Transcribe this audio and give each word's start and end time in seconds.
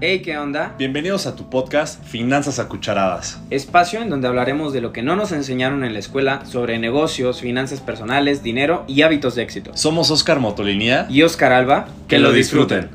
Hey, 0.00 0.22
¿qué 0.22 0.38
onda? 0.38 0.76
Bienvenidos 0.78 1.26
a 1.26 1.34
tu 1.34 1.50
podcast 1.50 2.00
Finanzas 2.04 2.60
a 2.60 2.68
Cucharadas. 2.68 3.42
Espacio 3.50 4.00
en 4.00 4.08
donde 4.08 4.28
hablaremos 4.28 4.72
de 4.72 4.80
lo 4.80 4.92
que 4.92 5.02
no 5.02 5.16
nos 5.16 5.32
enseñaron 5.32 5.82
en 5.82 5.92
la 5.92 5.98
escuela 5.98 6.46
sobre 6.46 6.78
negocios, 6.78 7.40
finanzas 7.40 7.80
personales, 7.80 8.44
dinero 8.44 8.84
y 8.86 9.02
hábitos 9.02 9.34
de 9.34 9.42
éxito. 9.42 9.76
Somos 9.76 10.12
Oscar 10.12 10.38
Motolinía 10.38 11.08
Y 11.10 11.22
Oscar 11.22 11.50
Alba, 11.52 11.88
que 12.06 12.20
lo 12.20 12.30
disfruten. 12.30 12.90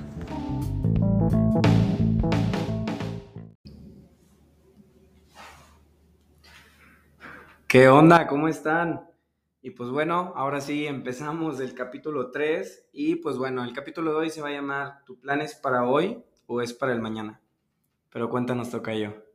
¿Qué 7.67 7.89
onda? 7.89 8.27
¿Cómo 8.27 8.47
están? 8.47 9.01
Y 9.61 9.71
pues 9.71 9.89
bueno, 9.89 10.31
ahora 10.37 10.61
sí 10.61 10.87
empezamos 10.87 11.59
el 11.59 11.73
capítulo 11.73 12.31
3 12.31 12.91
y 12.93 13.15
pues 13.17 13.35
bueno, 13.35 13.61
el 13.65 13.73
capítulo 13.73 14.11
de 14.11 14.17
hoy 14.19 14.29
se 14.29 14.41
va 14.41 14.47
a 14.47 14.53
llamar 14.53 15.03
¿Tu 15.05 15.19
plan 15.19 15.41
es 15.41 15.55
para 15.55 15.83
hoy 15.83 16.23
o 16.53 16.61
es 16.61 16.73
para 16.73 16.93
el 16.93 17.01
mañana? 17.01 17.41
Pero 18.11 18.29
cuéntanos, 18.29 18.69
Tocayo. 18.69 19.25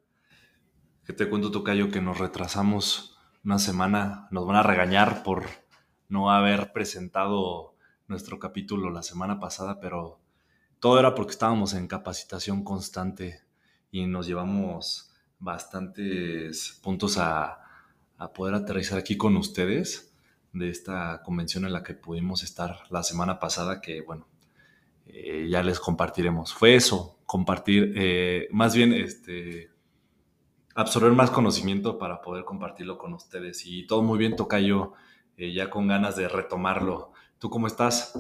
Que 1.05 1.13
te 1.13 1.29
cuento, 1.29 1.51
Tocayo, 1.51 1.91
que 1.91 2.01
nos 2.01 2.19
retrasamos 2.19 3.19
una 3.45 3.59
semana. 3.59 4.29
Nos 4.31 4.47
van 4.47 4.57
a 4.57 4.63
regañar 4.63 5.25
por 5.25 5.47
no 6.09 6.31
haber 6.31 6.73
presentado 6.73 7.75
nuestro 8.07 8.39
capítulo 8.39 8.91
la 8.91 9.03
semana 9.03 9.41
pasada, 9.41 9.81
pero 9.81 10.21
todo 10.79 11.01
era 11.01 11.15
porque 11.15 11.33
estábamos 11.33 11.75
en 11.75 11.89
capacitación 11.89 12.63
constante 12.63 13.43
y 13.91 14.07
nos 14.07 14.27
llevamos 14.27 15.13
bastantes 15.41 16.79
puntos 16.83 17.19
a, 17.19 17.59
a 18.17 18.33
poder 18.33 18.55
aterrizar 18.55 18.99
aquí 18.99 19.17
con 19.17 19.37
ustedes 19.37 20.15
de 20.53 20.71
esta 20.71 21.23
convención 21.25 21.65
en 21.65 21.73
la 21.73 21.83
que 21.83 21.95
pudimos 21.95 22.43
estar 22.45 22.79
la 22.91 23.03
semana 23.03 23.41
pasada, 23.41 23.81
que 23.81 24.03
bueno, 24.03 24.29
eh, 25.09 25.47
ya 25.49 25.63
les 25.63 25.81
compartiremos. 25.81 26.55
Fue 26.55 26.75
eso, 26.75 27.19
compartir, 27.27 27.93
eh, 27.97 28.49
más 28.51 28.75
bien 28.75 28.93
este, 28.93 29.71
absorber 30.75 31.13
más 31.13 31.31
conocimiento 31.31 31.99
para 31.99 32.21
poder 32.21 32.45
compartirlo 32.45 32.99
con 32.99 33.15
ustedes. 33.15 33.67
Y 33.67 33.87
todo 33.87 34.03
muy 34.03 34.19
bien, 34.19 34.37
Tocayo, 34.37 34.93
eh, 35.37 35.53
ya 35.53 35.71
con 35.71 35.89
ganas 35.89 36.17
de 36.17 36.29
retomarlo. 36.29 37.13
¿Tú 37.39 37.51
cómo 37.51 37.67
estás? 37.67 38.15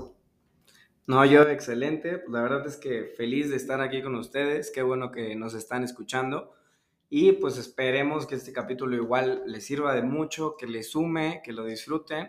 No, 1.06 1.24
yo 1.24 1.42
excelente. 1.42 2.18
Pues 2.18 2.30
la 2.32 2.42
verdad 2.42 2.66
es 2.66 2.76
que 2.76 3.12
feliz 3.16 3.50
de 3.50 3.56
estar 3.56 3.80
aquí 3.80 4.02
con 4.02 4.14
ustedes. 4.14 4.70
Qué 4.70 4.82
bueno 4.82 5.10
que 5.10 5.34
nos 5.36 5.54
están 5.54 5.84
escuchando. 5.84 6.54
Y 7.10 7.32
pues 7.32 7.56
esperemos 7.56 8.26
que 8.26 8.34
este 8.34 8.52
capítulo 8.52 8.94
igual 8.94 9.42
les 9.46 9.64
sirva 9.64 9.94
de 9.94 10.02
mucho, 10.02 10.56
que 10.58 10.66
les 10.66 10.90
sume, 10.90 11.40
que 11.42 11.52
lo 11.52 11.64
disfruten 11.64 12.28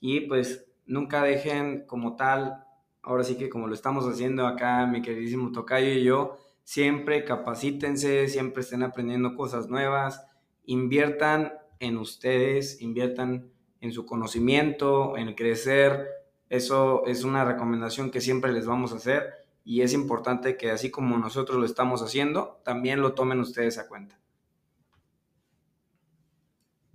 y 0.00 0.20
pues 0.20 0.66
nunca 0.86 1.22
dejen 1.22 1.86
como 1.86 2.16
tal, 2.16 2.64
ahora 3.08 3.24
sí 3.24 3.36
que 3.36 3.48
como 3.48 3.66
lo 3.66 3.74
estamos 3.74 4.06
haciendo 4.06 4.46
acá 4.46 4.86
mi 4.86 5.00
queridísimo 5.00 5.50
Tocayo 5.50 5.92
y 5.92 6.04
yo, 6.04 6.36
siempre 6.62 7.24
capacítense, 7.24 8.28
siempre 8.28 8.60
estén 8.60 8.82
aprendiendo 8.82 9.34
cosas 9.34 9.68
nuevas, 9.68 10.26
inviertan 10.66 11.54
en 11.80 11.96
ustedes, 11.96 12.82
inviertan 12.82 13.50
en 13.80 13.92
su 13.92 14.04
conocimiento, 14.04 15.16
en 15.16 15.34
crecer. 15.34 16.06
Eso 16.50 17.06
es 17.06 17.24
una 17.24 17.46
recomendación 17.46 18.10
que 18.10 18.20
siempre 18.20 18.52
les 18.52 18.66
vamos 18.66 18.92
a 18.92 18.96
hacer 18.96 19.32
y 19.64 19.80
es 19.80 19.94
importante 19.94 20.58
que 20.58 20.70
así 20.70 20.90
como 20.90 21.16
nosotros 21.16 21.58
lo 21.58 21.64
estamos 21.64 22.02
haciendo, 22.02 22.60
también 22.62 23.00
lo 23.00 23.14
tomen 23.14 23.40
ustedes 23.40 23.78
a 23.78 23.88
cuenta. 23.88 24.20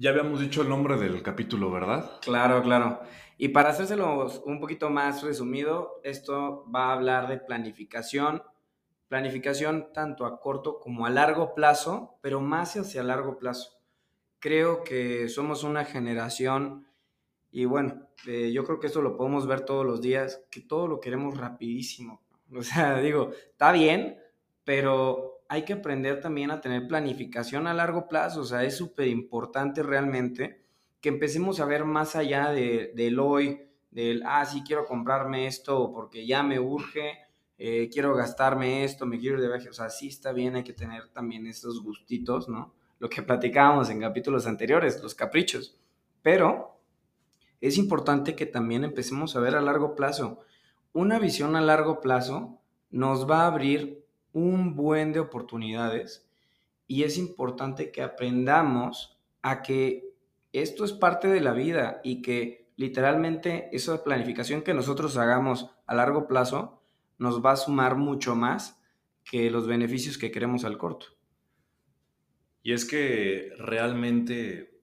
Ya 0.04 0.10
habíamos 0.10 0.42
dicho 0.42 0.64
el 0.64 0.68
nombre 0.68 0.98
del 0.98 1.24
capítulo, 1.24 1.72
¿verdad? 1.72 2.20
Claro, 2.20 2.62
claro. 2.62 3.00
Y 3.38 3.48
para 3.48 3.70
hacérselo 3.70 4.28
un 4.44 4.60
poquito 4.60 4.90
más 4.90 5.24
resumido, 5.24 6.02
esto 6.04 6.70
va 6.70 6.88
a 6.88 6.92
hablar 6.92 7.30
de 7.30 7.38
planificación, 7.38 8.44
planificación 9.08 9.94
tanto 9.94 10.26
a 10.26 10.42
corto 10.42 10.82
como 10.82 11.06
a 11.06 11.10
largo 11.10 11.56
plazo, 11.56 12.18
pero 12.20 12.42
más 12.42 12.76
hacia 12.76 13.02
largo 13.02 13.38
plazo. 13.38 13.80
Creo 14.40 14.84
que 14.84 15.30
somos 15.30 15.64
una 15.64 15.86
generación, 15.86 16.86
y 17.50 17.64
bueno, 17.64 18.10
eh, 18.28 18.52
yo 18.52 18.66
creo 18.66 18.82
que 18.82 18.88
esto 18.88 19.02
lo 19.02 19.16
podemos 19.16 19.48
ver 19.48 19.62
todos 19.62 19.86
los 19.86 20.02
días, 20.02 20.44
que 20.52 20.60
todo 20.60 20.90
lo 20.90 21.00
queremos 21.00 21.38
rapidísimo. 21.38 22.22
O 22.54 22.62
sea, 22.62 22.98
digo, 23.00 23.32
está 23.54 23.72
bien, 23.72 24.18
pero 24.66 25.33
hay 25.54 25.66
que 25.66 25.74
aprender 25.74 26.20
también 26.20 26.50
a 26.50 26.62
tener 26.62 26.88
planificación 26.88 27.68
a 27.68 27.76
largo 27.76 28.08
plazo. 28.08 28.42
O 28.42 28.44
sea, 28.44 28.64
es 28.64 28.76
súper 28.76 29.08
importante 29.08 29.84
realmente 29.84 30.64
que 31.00 31.10
empecemos 31.10 31.60
a 31.60 31.66
ver 31.66 31.86
más 31.86 32.16
allá 32.16 32.50
de, 32.50 32.92
del 32.96 33.20
hoy, 33.20 33.62
del, 33.92 34.24
ah, 34.26 34.44
sí, 34.46 34.64
quiero 34.66 34.84
comprarme 34.86 35.46
esto 35.46 35.92
porque 35.94 36.26
ya 36.26 36.42
me 36.42 36.60
urge, 36.60 37.20
eh, 37.60 37.88
quiero 37.94 38.16
gastarme 38.16 38.84
esto, 38.84 39.06
me 39.06 39.20
quiero 39.20 39.36
ir 39.36 39.44
de 39.44 39.50
viaje. 39.50 39.70
O 39.70 39.74
sea, 39.74 39.92
sí 39.92 40.08
está 40.08 40.32
bien, 40.32 40.56
hay 40.56 40.64
que 40.64 40.74
tener 40.74 41.10
también 41.10 41.46
estos 41.46 41.84
gustitos, 41.84 42.50
¿no? 42.50 42.74
Lo 42.98 43.08
que 43.08 43.22
platicábamos 43.22 43.92
en 43.92 44.00
capítulos 44.00 44.48
anteriores, 44.48 45.04
los 45.04 45.14
caprichos. 45.14 45.78
Pero 46.24 46.80
es 47.62 47.78
importante 47.78 48.36
que 48.36 48.48
también 48.48 48.84
empecemos 48.84 49.36
a 49.36 49.40
ver 49.40 49.56
a 49.56 49.62
largo 49.62 49.94
plazo 49.94 50.40
una 50.94 51.20
visión 51.20 51.56
a 51.56 51.62
largo 51.62 52.02
plazo 52.02 52.60
nos 52.90 53.30
va 53.30 53.42
a 53.42 53.48
abrir 53.48 54.03
un 54.34 54.76
buen 54.76 55.14
de 55.14 55.20
oportunidades 55.20 56.28
y 56.88 57.04
es 57.04 57.18
importante 57.18 57.92
que 57.92 58.02
aprendamos 58.02 59.18
a 59.42 59.62
que 59.62 60.14
esto 60.52 60.86
es 60.86 60.92
parte 60.92 61.28
de 61.28 61.42
la 61.42 61.54
vida 61.54 62.02
y 62.04 62.22
que 62.22 62.72
literalmente 62.76 63.70
esa 63.72 64.04
planificación 64.04 64.62
que 64.62 64.74
nosotros 64.74 65.18
hagamos 65.18 65.70
a 65.86 65.96
largo 65.96 66.28
plazo 66.28 66.82
nos 67.18 67.44
va 67.44 67.52
a 67.52 67.58
sumar 67.58 67.96
mucho 67.96 68.36
más 68.36 68.82
que 69.24 69.50
los 69.50 69.68
beneficios 69.68 70.18
que 70.18 70.32
queremos 70.32 70.66
al 70.66 70.78
corto. 70.78 71.08
Y 72.62 72.74
es 72.74 72.86
que 72.86 73.52
realmente 73.58 74.82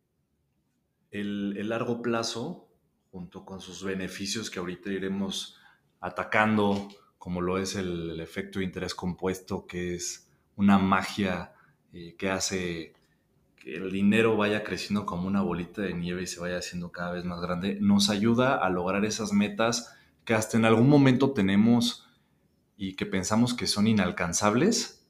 el, 1.10 1.56
el 1.56 1.68
largo 1.68 2.02
plazo, 2.02 2.68
junto 3.10 3.44
con 3.44 3.60
sus 3.60 3.82
beneficios 3.82 4.50
que 4.50 4.58
ahorita 4.58 4.90
iremos 4.90 5.58
atacando, 6.00 6.88
como 7.20 7.42
lo 7.42 7.58
es 7.58 7.76
el, 7.76 8.18
efecto 8.18 8.60
de 8.60 8.64
interés 8.64 8.94
compuesto, 8.94 9.66
que 9.66 9.94
es 9.94 10.26
una 10.56 10.78
magia 10.78 11.52
eh, 11.92 12.16
que 12.18 12.30
hace 12.30 12.94
que 13.56 13.76
el 13.76 13.92
dinero 13.92 14.38
vaya 14.38 14.64
creciendo 14.64 15.04
como 15.04 15.28
una 15.28 15.42
bolita 15.42 15.82
de 15.82 15.92
nieve 15.92 16.22
y 16.22 16.26
se 16.26 16.40
vaya 16.40 16.56
haciendo 16.56 16.90
cada 16.90 17.12
vez 17.12 17.26
más 17.26 17.42
grande, 17.42 17.76
nos 17.78 18.08
ayuda 18.08 18.56
a 18.56 18.70
lograr 18.70 19.04
esas 19.04 19.34
metas 19.34 19.94
que 20.24 20.32
hasta 20.32 20.56
en 20.56 20.64
algún 20.64 20.88
momento 20.88 21.32
tenemos 21.32 22.08
y 22.78 22.94
que 22.94 23.04
pensamos 23.04 23.52
que 23.52 23.66
son 23.66 23.86
inalcanzables 23.86 25.06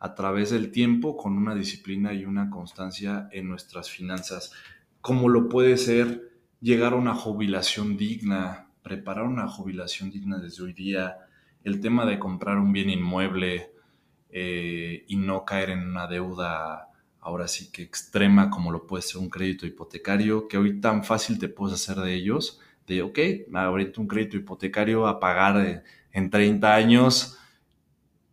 a 0.00 0.14
través 0.14 0.50
del 0.50 0.70
tiempo 0.70 1.16
con 1.16 1.38
una 1.38 1.54
disciplina 1.54 2.12
y 2.12 2.26
una 2.26 2.50
constancia 2.50 3.30
en 3.32 3.48
nuestras 3.48 3.88
finanzas, 3.88 4.52
como 5.00 5.30
lo 5.30 5.48
puede 5.48 5.78
ser 5.78 6.30
llegar 6.60 6.92
a 6.92 6.96
una 6.96 7.14
jubilación 7.14 7.96
digna, 7.96 8.68
preparar 8.82 9.24
una 9.24 9.48
jubilación 9.48 10.10
digna 10.10 10.38
desde 10.38 10.62
hoy 10.62 10.72
día, 10.72 11.18
el 11.64 11.80
tema 11.80 12.04
de 12.04 12.18
comprar 12.18 12.58
un 12.58 12.72
bien 12.72 12.90
inmueble 12.90 13.70
eh, 14.30 15.04
y 15.08 15.16
no 15.16 15.44
caer 15.44 15.70
en 15.70 15.88
una 15.88 16.06
deuda 16.06 16.88
ahora 17.20 17.46
sí 17.46 17.70
que 17.70 17.82
extrema 17.82 18.50
como 18.50 18.72
lo 18.72 18.86
puede 18.86 19.02
ser 19.02 19.20
un 19.20 19.30
crédito 19.30 19.66
hipotecario, 19.66 20.48
que 20.48 20.58
hoy 20.58 20.80
tan 20.80 21.04
fácil 21.04 21.38
te 21.38 21.48
puedes 21.48 21.74
hacer 21.74 22.02
de 22.02 22.14
ellos, 22.14 22.60
de, 22.86 23.02
ok, 23.02 23.18
ahorita 23.54 24.00
un 24.00 24.08
crédito 24.08 24.36
hipotecario 24.36 25.06
a 25.06 25.20
pagar 25.20 25.84
en 26.10 26.30
30 26.30 26.74
años 26.74 27.38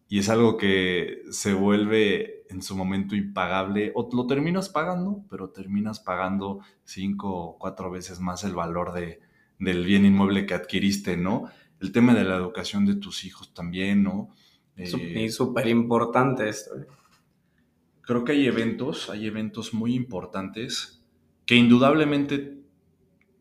y 0.08 0.18
es 0.18 0.30
algo 0.30 0.58
que 0.58 1.22
se 1.30 1.54
vuelve 1.54 2.46
en 2.50 2.64
su 2.64 2.76
momento 2.76 3.16
impagable 3.16 3.92
o 3.94 4.10
lo 4.12 4.26
terminas 4.26 4.68
pagando, 4.68 5.24
pero 5.30 5.52
terminas 5.52 6.00
pagando 6.00 6.62
cinco 6.84 7.32
o 7.32 7.58
cuatro 7.60 7.92
veces 7.92 8.20
más 8.20 8.44
el 8.44 8.56
valor 8.56 8.92
de, 8.94 9.22
del 9.60 9.86
bien 9.86 10.06
inmueble 10.06 10.46
que 10.46 10.54
adquiriste, 10.54 11.18
¿no? 11.18 11.52
El 11.80 11.92
tema 11.92 12.14
de 12.14 12.24
la 12.24 12.36
educación 12.36 12.86
de 12.86 12.96
tus 12.96 13.26
hijos 13.26 13.54
también, 13.54 14.04
¿no? 14.04 14.30
Eh, 14.76 15.30
súper 15.30 15.68
importante 15.68 16.48
esto. 16.48 16.72
Creo 18.02 18.24
que 18.24 18.32
hay 18.32 18.48
eventos, 18.48 19.10
hay 19.10 19.28
eventos 19.28 19.74
muy 19.74 19.94
importantes 19.94 21.04
que 21.46 21.56
indudablemente 21.56 22.60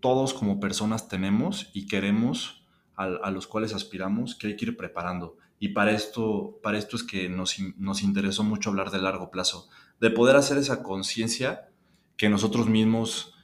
todos 0.01 0.35
como 0.35 0.61
personas 0.61 1.09
tenemos 1.09 1.71
y 1.73 1.87
queremos, 1.87 2.67
a, 2.97 3.31
los 3.31 3.47
cuales 3.47 3.75
aspiramos, 3.75 4.35
que 4.35 4.49
hay 4.49 4.57
que 4.57 4.67
ir 4.67 4.77
preparando. 4.77 5.37
Y 5.61 5.69
para 5.69 5.93
esto, 5.93 6.59
para 6.63 6.79
esto 6.79 6.97
es 6.97 7.05
que 7.05 7.29
nos, 7.29 7.57
nos 7.77 8.03
interesó 8.03 8.43
mucho 8.43 8.71
hablar 8.71 8.91
de 8.91 9.01
largo 9.01 9.31
plazo, 9.31 9.69
de 10.01 10.11
poder 10.11 10.35
hacer 10.35 10.59
esa 10.59 10.83
conciencia 10.83 11.69
que 12.17 12.29
nosotros 12.29 12.69
mismos 12.69 13.38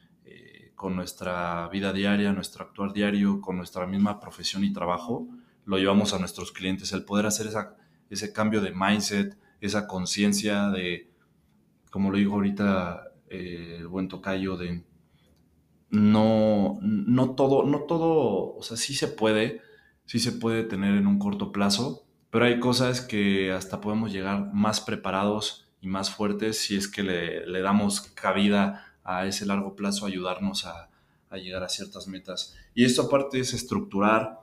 con 0.74 0.96
nuestra 0.96 1.68
vida 1.68 1.92
diaria, 1.92 2.32
nuestro 2.32 2.64
actuar 2.64 2.92
diario, 2.92 3.40
con 3.40 3.56
nuestra 3.56 3.86
misma 3.86 4.20
profesión 4.20 4.64
y 4.64 4.72
trabajo, 4.72 5.28
lo 5.64 5.78
llevamos 5.78 6.12
a 6.14 6.18
nuestros 6.18 6.52
clientes. 6.52 6.92
El 6.92 7.04
poder 7.04 7.26
hacer 7.26 7.46
esa, 7.46 7.76
ese 8.10 8.32
cambio 8.32 8.60
de 8.60 8.72
mindset, 8.72 9.38
esa 9.60 9.86
conciencia 9.86 10.68
de, 10.70 11.10
como 11.90 12.10
lo 12.10 12.18
digo 12.18 12.34
ahorita 12.34 13.04
eh, 13.28 13.76
el 13.78 13.88
buen 13.88 14.08
tocayo, 14.08 14.56
de 14.56 14.84
no, 15.90 16.78
no 16.80 17.34
todo, 17.34 17.64
no 17.64 17.80
todo, 17.80 18.56
o 18.56 18.62
sea, 18.62 18.76
sí 18.76 18.94
se 18.94 19.08
puede, 19.08 19.60
sí 20.06 20.18
se 20.18 20.32
puede 20.32 20.64
tener 20.64 20.96
en 20.96 21.06
un 21.06 21.18
corto 21.18 21.52
plazo, 21.52 22.04
pero 22.30 22.46
hay 22.46 22.58
cosas 22.58 23.00
que 23.00 23.52
hasta 23.52 23.80
podemos 23.80 24.12
llegar 24.12 24.52
más 24.52 24.80
preparados 24.80 25.68
y 25.80 25.86
más 25.86 26.10
fuertes 26.10 26.58
si 26.58 26.76
es 26.76 26.88
que 26.88 27.02
le, 27.02 27.60
damos 27.60 28.00
cabida 28.00 28.93
a 29.04 29.26
ese 29.26 29.46
largo 29.46 29.76
plazo, 29.76 30.06
ayudarnos 30.06 30.66
a, 30.66 30.90
llegar 31.34 31.64
a 31.64 31.68
ciertas 31.68 32.06
metas. 32.06 32.54
Y 32.74 32.84
esto 32.84 33.02
aparte 33.02 33.40
es 33.40 33.54
estructurar, 33.54 34.40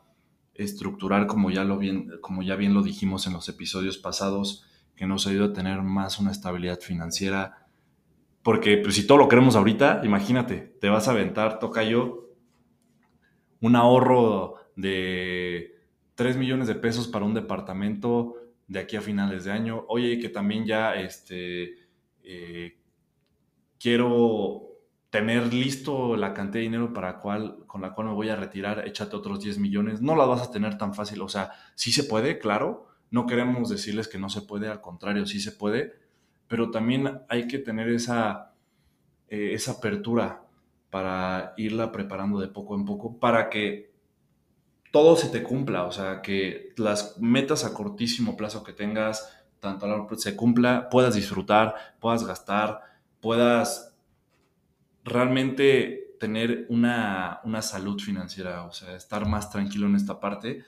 estructurar 0.53 1.25
como 1.25 1.49
ya, 1.49 1.63
lo 1.63 1.77
bien, 1.77 2.11
como 2.19 2.43
ya 2.43 2.57
bien 2.57 2.73
lo 2.73 2.83
dijimos 2.83 3.27
en 3.27 3.33
los 3.33 3.47
episodios 3.47 3.97
pasados, 3.97 4.65
que 4.95 5.07
nos 5.07 5.25
ayuda 5.25 5.45
a 5.45 5.53
tener 5.53 5.81
más 5.81 6.19
una 6.19 6.31
estabilidad 6.31 6.81
financiera. 6.81 7.65
Porque 8.43 8.77
pues, 8.77 8.95
si 8.95 9.07
todo 9.07 9.19
lo 9.19 9.29
queremos 9.29 9.55
ahorita, 9.55 10.01
imagínate, 10.03 10.57
te 10.81 10.89
vas 10.89 11.07
a 11.07 11.11
aventar, 11.11 11.59
toca 11.59 11.83
yo, 11.83 12.29
un 13.61 13.75
ahorro 13.77 14.55
de 14.75 15.79
3 16.15 16.37
millones 16.37 16.67
de 16.67 16.75
pesos 16.75 17.07
para 17.07 17.25
un 17.25 17.33
departamento 17.33 18.35
de 18.67 18.79
aquí 18.79 18.97
a 18.97 19.01
finales 19.01 19.45
de 19.45 19.51
año. 19.51 19.85
Oye, 19.87 20.19
que 20.19 20.29
también 20.29 20.65
ya 20.65 20.95
este, 20.95 21.75
quiero 23.81 24.68
tener 25.10 25.54
listo 25.54 26.16
la 26.16 26.33
cantidad 26.33 26.60
de 26.60 26.69
dinero 26.69 26.94
para 26.94 27.19
cual, 27.19 27.66
con 27.68 27.81
la 27.81 27.94
cual 27.94 28.07
me 28.07 28.13
voy 28.13 28.30
a 28.30 28.36
retirar, 28.36 28.88
échate 28.88 29.16
otros 29.16 29.42
10 29.42 29.57
millones. 29.57 30.01
No 30.01 30.16
la 30.16 30.25
vas 30.25 30.42
a 30.42 30.51
tener 30.51 30.78
tan 30.78 30.94
fácil. 30.94 31.22
O 31.22 31.28
sea, 31.28 31.51
sí 31.75 31.92
se 31.92 32.04
puede, 32.04 32.38
claro. 32.38 32.88
No 33.10 33.25
queremos 33.25 33.69
decirles 33.69 34.07
que 34.07 34.19
no 34.19 34.30
se 34.30 34.44
puede, 34.44 34.69
al 34.69 34.80
contrario, 34.81 35.25
sí 35.25 35.39
se 35.39 35.51
puede. 35.51 35.94
Pero 36.48 36.72
también 36.72 37.22
hay 37.28 37.48
que 37.48 37.57
tener 37.57 37.89
esa, 37.89 38.54
eh, 39.28 39.51
esa 39.54 39.74
apertura 39.74 40.44
para 40.89 41.54
irla 41.57 41.92
preparando 41.92 42.39
de 42.39 42.48
poco 42.48 42.75
en 42.75 42.86
poco 42.86 43.19
para 43.19 43.50
que 43.50 43.92
todo 44.92 45.16
se 45.16 45.30
te 45.30 45.44
cumpla. 45.44 45.83
O 45.83 45.92
sea, 45.92 46.22
que 46.22 46.74
las 46.78 47.18
metas 47.19 47.66
a 47.66 47.74
cortísimo 47.74 48.38
plazo 48.38 48.63
que 48.63 48.74
tengas, 48.74 49.44
tanto 49.60 49.86
a 49.86 49.89
largo 49.89 50.16
se 50.16 50.36
cumpla, 50.36 50.88
puedas 50.89 51.16
disfrutar, 51.16 51.75
puedas 52.00 52.25
gastar, 52.25 52.90
puedas 53.21 53.95
realmente 55.03 56.15
tener 56.19 56.65
una, 56.69 57.41
salud 57.62 58.00
financiera, 58.00 58.65
o 58.65 58.71
sea, 58.71 58.95
estar 58.95 59.27
más 59.27 59.50
tranquilo 59.50 59.88
en 59.88 59.95
esta 59.95 60.19
parte 60.19 60.63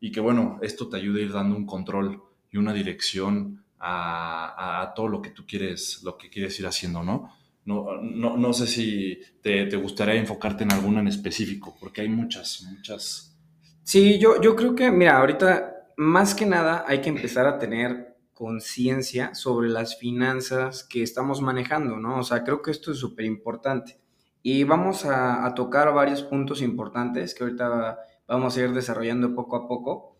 y 0.00 0.12
que 0.12 0.20
bueno, 0.20 0.58
esto 0.62 0.88
te 0.88 0.96
ayude 0.96 1.20
a 1.20 1.24
ir 1.24 1.32
dando 1.32 1.56
un 1.56 1.64
control 1.64 2.22
y 2.50 2.58
una 2.58 2.74
dirección 2.74 3.64
a, 3.78 4.92
todo 4.94 5.08
lo 5.08 5.22
que 5.22 5.30
tú 5.30 5.44
quieres, 5.46 6.02
lo 6.04 6.16
que 6.18 6.28
quieres 6.28 6.58
ir 6.60 6.66
haciendo, 6.66 7.02
¿no? 7.02 7.32
No, 7.64 7.96
no, 8.36 8.52
sé 8.52 8.66
si 8.66 9.20
te, 9.40 9.74
gustaría 9.76 10.16
enfocarte 10.16 10.64
en 10.64 10.72
alguna 10.72 11.00
en 11.00 11.08
específico, 11.08 11.76
porque 11.78 12.00
hay 12.00 12.08
muchas, 12.08 12.62
muchas. 12.68 13.36
Sí, 13.84 14.18
yo, 14.18 14.40
yo 14.40 14.56
creo 14.56 14.74
que, 14.74 14.90
mira, 14.90 15.18
ahorita 15.18 15.72
más 15.96 16.34
que 16.34 16.44
nada 16.44 16.84
hay 16.86 17.00
que 17.00 17.08
empezar 17.08 17.46
a 17.46 17.58
tener 17.58 18.11
conciencia 18.42 19.36
sobre 19.36 19.68
las 19.68 19.96
finanzas 19.96 20.82
que 20.82 21.04
estamos 21.04 21.40
manejando, 21.40 21.98
¿no? 21.98 22.18
O 22.18 22.22
sea, 22.24 22.42
creo 22.42 22.60
que 22.60 22.72
esto 22.72 22.90
es 22.90 22.98
súper 22.98 23.24
importante. 23.24 24.00
Y 24.42 24.64
vamos 24.64 25.04
a, 25.04 25.54
tocar 25.54 25.94
varios 25.94 26.24
puntos 26.24 26.60
importantes 26.60 27.36
que 27.36 27.44
ahorita 27.44 28.00
vamos 28.26 28.56
a 28.56 28.60
ir 28.62 28.72
desarrollando 28.72 29.32
poco 29.36 29.54
a 29.54 29.68
poco. 29.68 30.16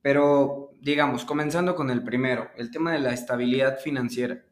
Pero, 0.00 0.70
digamos, 0.80 1.26
comenzando 1.26 1.74
con 1.74 1.90
el 1.90 2.02
primero, 2.02 2.48
el 2.56 2.70
tema 2.70 2.94
de 2.94 3.00
la 3.00 3.12
estabilidad 3.12 3.78
financiera. 3.78 4.42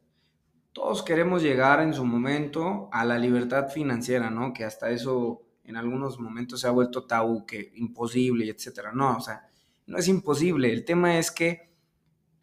Todos 0.75 1.03
queremos 1.03 1.43
llegar 1.43 1.81
en 1.81 1.95
su 1.95 2.05
momento 2.05 2.91
a 2.93 3.07
la 3.07 3.19
libertad 3.19 3.71
financiera, 3.71 4.29
¿no? 4.29 4.53
Que 4.53 4.65
hasta 4.65 4.91
eso 4.91 5.47
en 5.65 5.79
algunos 5.79 6.21
momentos 6.21 6.61
se 6.61 6.67
ha 6.67 6.73
vuelto 6.73 7.07
tabú, 7.07 7.47
que 7.47 7.73
imposible, 7.77 8.51
etcétera. 8.51 8.93
No, 8.93 9.17
o 9.17 9.21
sea, 9.23 9.49
no 9.87 9.97
es 9.97 10.09
imposible. 10.09 10.71
El 10.71 10.85
tema 10.85 11.19
es 11.19 11.31
que 11.31 11.74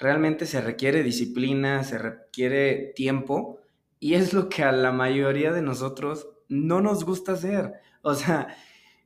realmente 0.02 0.48
se 0.48 0.62
requiere 0.62 1.04
disciplina, 1.04 1.84
se 1.84 2.00
requiere 2.00 2.92
tiempo 2.96 3.60
y 4.00 4.16
es 4.16 4.34
lo 4.34 4.50
que 4.50 4.64
a 4.64 4.72
la 4.72 4.92
mayoría 4.92 5.54
de 5.54 5.62
nosotros 5.62 6.28
no 6.50 6.82
nos 6.82 7.06
gusta 7.06 7.34
hacer. 7.34 7.74
O 8.02 8.16
sea, 8.16 8.48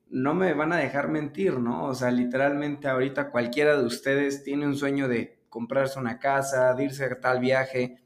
no 0.09 0.33
me 0.33 0.53
van 0.53 0.71
a 0.71 0.77
dejar 0.77 1.09
mentir, 1.09 1.59
¿no? 1.59 1.86
O 1.86 1.94
sea, 1.94 2.12
literalmente 2.12 2.88
ahorita 2.88 3.30
cualquiera 3.30 3.77
de 3.77 3.86
ustedes 3.86 4.44
tiene 4.44 4.65
un 4.65 4.77
sueño 4.77 5.09
de 5.09 5.38
comprarse 5.50 6.00
una 6.00 6.18
casa, 6.18 6.74
de 6.74 6.86
irse 6.86 7.03
a 7.03 7.19
tal 7.19 7.41
viaje, 7.41 7.98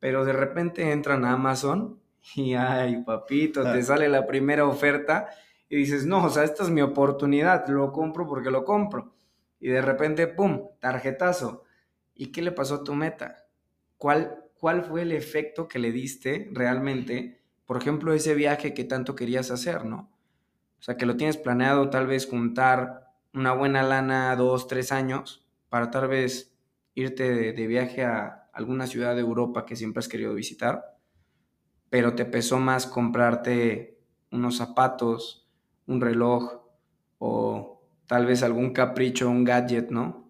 pero 0.00 0.24
de 0.24 0.32
repente 0.32 0.90
entran 0.90 1.24
a 1.24 1.34
Amazon 1.34 2.00
y, 2.34 2.54
ay, 2.54 3.04
papito, 3.04 3.62
te 3.62 3.82
sale 3.84 4.08
la 4.08 4.26
primera 4.26 4.66
oferta 4.66 5.28
y 5.68 5.76
dices, 5.76 6.06
no, 6.06 6.24
o 6.24 6.28
sea, 6.28 6.42
esta 6.42 6.64
es 6.64 6.70
mi 6.70 6.82
oportunidad, 6.82 7.68
lo 7.68 7.92
compro 7.92 8.26
porque 8.26 8.50
lo 8.50 8.64
compro. 8.64 9.14
Y 9.60 9.68
de 9.68 9.80
repente, 9.80 10.26
¡pum!, 10.26 10.70
tarjetazo 10.80 11.62
¿Y 12.14 12.32
qué 12.32 12.42
le 12.42 12.52
pasó 12.52 12.76
a 12.76 12.84
tu 12.84 12.94
meta? 12.94 13.46
¿Cuál, 13.96 14.44
¿Cuál 14.54 14.84
fue 14.84 15.02
el 15.02 15.12
efecto 15.12 15.68
que 15.68 15.78
le 15.78 15.92
diste 15.92 16.48
realmente? 16.52 17.40
Por 17.66 17.76
ejemplo, 17.76 18.12
ese 18.12 18.34
viaje 18.34 18.74
que 18.74 18.84
tanto 18.84 19.14
querías 19.14 19.50
hacer, 19.50 19.84
¿no? 19.84 20.10
O 20.78 20.82
sea, 20.82 20.96
que 20.96 21.06
lo 21.06 21.16
tienes 21.16 21.36
planeado 21.36 21.90
tal 21.90 22.06
vez 22.06 22.26
juntar 22.26 23.12
una 23.32 23.52
buena 23.52 23.82
lana 23.82 24.34
dos, 24.36 24.66
tres 24.66 24.92
años 24.92 25.46
para 25.68 25.90
tal 25.90 26.08
vez 26.08 26.54
irte 26.94 27.52
de, 27.52 27.66
viaje 27.66 28.04
a 28.04 28.48
alguna 28.52 28.86
ciudad 28.86 29.14
de 29.14 29.20
Europa 29.20 29.64
que 29.64 29.76
siempre 29.76 30.00
has 30.00 30.08
querido 30.08 30.34
visitar, 30.34 30.98
pero 31.88 32.14
te 32.14 32.24
pesó 32.24 32.58
más 32.58 32.86
comprarte 32.86 33.98
unos 34.30 34.56
zapatos, 34.56 35.48
un 35.86 36.00
reloj 36.00 36.62
o 37.18 37.82
tal 38.06 38.26
vez 38.26 38.42
algún 38.42 38.72
capricho, 38.72 39.30
un 39.30 39.44
gadget, 39.44 39.90
¿no? 39.90 40.21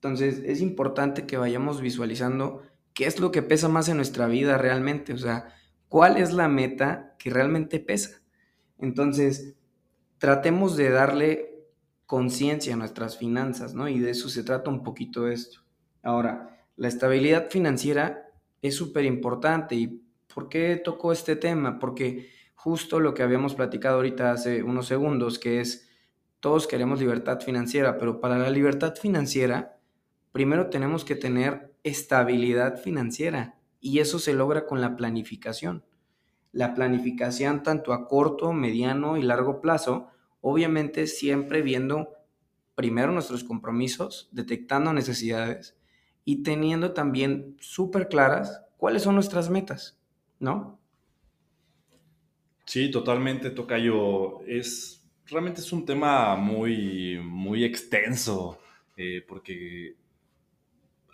Entonces 0.00 0.42
es 0.46 0.62
importante 0.62 1.26
que 1.26 1.36
vayamos 1.36 1.82
visualizando 1.82 2.62
qué 2.94 3.04
es 3.04 3.20
lo 3.20 3.30
que 3.30 3.42
pesa 3.42 3.68
más 3.68 3.86
en 3.90 3.96
nuestra 3.96 4.26
vida 4.28 4.56
realmente, 4.56 5.12
o 5.12 5.18
sea, 5.18 5.54
cuál 5.88 6.16
es 6.16 6.32
la 6.32 6.48
meta 6.48 7.16
que 7.18 7.28
realmente 7.28 7.80
pesa. 7.80 8.22
Entonces, 8.78 9.56
tratemos 10.16 10.76
de 10.78 10.88
darle 10.88 11.66
conciencia 12.06 12.72
a 12.72 12.76
nuestras 12.78 13.18
finanzas, 13.18 13.74
¿no? 13.74 13.88
Y 13.88 13.98
de 13.98 14.10
eso 14.10 14.30
se 14.30 14.42
trata 14.42 14.70
un 14.70 14.82
poquito 14.82 15.28
esto. 15.28 15.60
Ahora, 16.02 16.64
la 16.76 16.88
estabilidad 16.88 17.50
financiera 17.50 18.26
es 18.62 18.74
súper 18.74 19.04
importante. 19.04 19.74
¿Y 19.74 20.02
por 20.32 20.48
qué 20.48 20.80
tocó 20.82 21.12
este 21.12 21.36
tema? 21.36 21.78
Porque 21.78 22.30
justo 22.54 23.00
lo 23.00 23.12
que 23.12 23.22
habíamos 23.22 23.54
platicado 23.54 23.96
ahorita 23.96 24.32
hace 24.32 24.62
unos 24.62 24.86
segundos, 24.86 25.38
que 25.38 25.60
es, 25.60 25.90
todos 26.40 26.66
queremos 26.66 27.00
libertad 27.00 27.40
financiera, 27.40 27.98
pero 27.98 28.18
para 28.18 28.38
la 28.38 28.48
libertad 28.48 28.94
financiera 28.94 29.79
primero 30.32 30.70
tenemos 30.70 31.04
que 31.04 31.16
tener 31.16 31.72
estabilidad 31.82 32.78
financiera 32.80 33.56
y 33.80 33.98
eso 33.98 34.18
se 34.18 34.34
logra 34.34 34.66
con 34.66 34.80
la 34.80 34.96
planificación. 34.96 35.84
La 36.52 36.74
planificación 36.74 37.62
tanto 37.62 37.92
a 37.92 38.08
corto, 38.08 38.52
mediano 38.52 39.16
y 39.16 39.22
largo 39.22 39.60
plazo, 39.60 40.08
obviamente 40.40 41.06
siempre 41.06 41.62
viendo 41.62 42.10
primero 42.74 43.12
nuestros 43.12 43.44
compromisos, 43.44 44.28
detectando 44.32 44.92
necesidades 44.92 45.76
y 46.24 46.42
teniendo 46.42 46.92
también 46.92 47.56
súper 47.60 48.08
claras 48.08 48.62
cuáles 48.76 49.02
son 49.02 49.14
nuestras 49.14 49.50
metas, 49.50 49.98
¿no? 50.38 50.78
Sí, 52.64 52.90
totalmente, 52.90 53.50
Tocayo. 53.50 54.42
Es, 54.46 55.04
realmente 55.26 55.60
es 55.60 55.72
un 55.72 55.84
tema 55.84 56.36
muy, 56.36 57.18
muy 57.22 57.64
extenso, 57.64 58.58
eh, 58.96 59.24
porque 59.26 59.96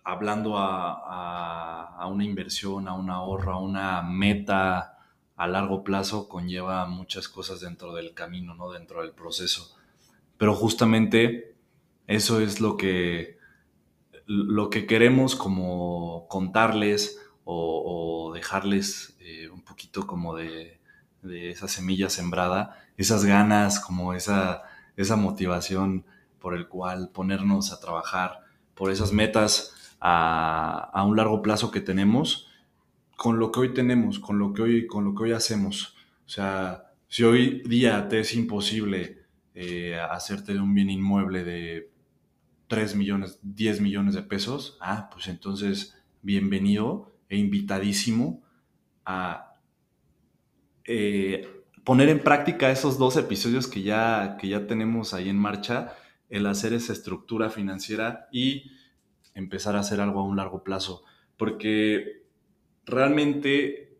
hablando 0.06 0.56
a, 0.56 2.06
una 2.08 2.24
inversión, 2.24 2.86
a 2.86 2.94
un 2.94 3.10
ahorro, 3.10 3.54
a 3.54 3.58
una 3.58 4.02
meta 4.02 4.98
a 5.34 5.48
largo 5.48 5.82
plazo, 5.82 6.28
conlleva 6.28 6.86
muchas 6.86 7.28
cosas 7.28 7.58
dentro 7.58 7.92
del 7.92 8.14
camino, 8.14 8.54
¿no? 8.54 8.70
Dentro 8.70 9.02
del 9.02 9.10
proceso. 9.10 9.76
Pero 10.38 10.54
justamente 10.54 11.56
eso 12.06 12.40
es 12.40 12.60
lo 12.60 12.76
que, 12.76 13.38
lo 14.26 14.70
que 14.70 14.86
queremos 14.86 15.34
como 15.34 16.28
contarles 16.28 17.20
o, 17.44 18.30
dejarles 18.32 19.16
eh, 19.18 19.48
un 19.48 19.62
poquito 19.62 20.06
como 20.06 20.36
de, 20.36 20.80
esa 21.24 21.66
semilla 21.66 22.10
sembrada, 22.10 22.78
esas 22.96 23.24
ganas, 23.24 23.80
como 23.80 24.14
esa, 24.14 24.62
esa 24.96 25.16
motivación 25.16 26.06
por 26.38 26.54
el 26.54 26.68
cual 26.68 27.10
ponernos 27.12 27.72
a 27.72 27.80
trabajar 27.80 28.44
por 28.74 28.92
esas 28.92 29.10
metas 29.10 29.72
a, 30.00 31.04
un 31.06 31.16
largo 31.16 31.42
plazo 31.42 31.70
que 31.70 31.80
tenemos 31.80 32.48
con 33.16 33.38
lo 33.38 33.50
que 33.50 33.60
hoy 33.60 33.74
tenemos, 33.74 34.18
con 34.18 34.38
lo 34.38 34.52
que 34.52 34.62
hoy, 34.62 34.86
con 34.86 35.04
lo 35.04 35.14
que 35.14 35.24
hoy 35.24 35.32
hacemos. 35.32 35.96
O 36.26 36.28
sea, 36.28 36.92
si 37.08 37.24
hoy 37.24 37.62
día 37.66 38.08
te 38.08 38.20
es 38.20 38.34
imposible 38.34 39.22
eh, 39.54 39.98
hacerte 39.98 40.58
un 40.58 40.74
bien 40.74 40.90
inmueble 40.90 41.44
de 41.44 41.90
3 42.68 42.94
millones, 42.96 43.38
10 43.42 43.80
millones 43.80 44.14
de 44.14 44.22
pesos, 44.22 44.76
ah, 44.80 45.08
pues 45.10 45.28
entonces 45.28 45.96
bienvenido 46.22 47.12
e 47.28 47.38
invitadísimo 47.38 48.42
a 49.04 49.54
eh, 50.84 51.64
poner 51.84 52.08
en 52.08 52.18
práctica 52.18 52.70
esos 52.70 52.98
dos 52.98 53.16
episodios 53.16 53.68
que 53.68 53.82
ya, 53.82 54.36
que 54.40 54.48
ya 54.48 54.66
tenemos 54.66 55.14
ahí 55.14 55.28
en 55.28 55.38
marcha, 55.38 55.94
el 56.28 56.46
hacer 56.46 56.72
esa 56.72 56.92
estructura 56.92 57.48
financiera 57.48 58.28
y 58.32 58.72
empezar 59.36 59.76
a 59.76 59.80
hacer 59.80 60.00
algo 60.00 60.20
a 60.20 60.24
un 60.24 60.36
largo 60.36 60.64
plazo, 60.64 61.04
porque 61.36 62.24
realmente 62.84 63.98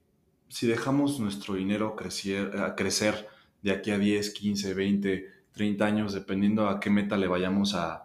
si 0.49 0.67
dejamos 0.67 1.21
nuestro 1.21 1.55
dinero 1.55 1.95
crecer, 1.97 2.51
crecer 2.77 3.29
de 3.63 3.73
aquí 3.73 3.91
a 3.91 3.99
10, 3.99 4.31
15, 4.31 4.75
20, 4.75 5.27
30 5.53 5.85
años, 5.85 6.13
dependiendo 6.13 6.69
a 6.69 6.81
qué 6.81 6.91
meta 6.91 7.17
le 7.17 7.27
vayamos 7.27 7.75
a, 7.75 8.03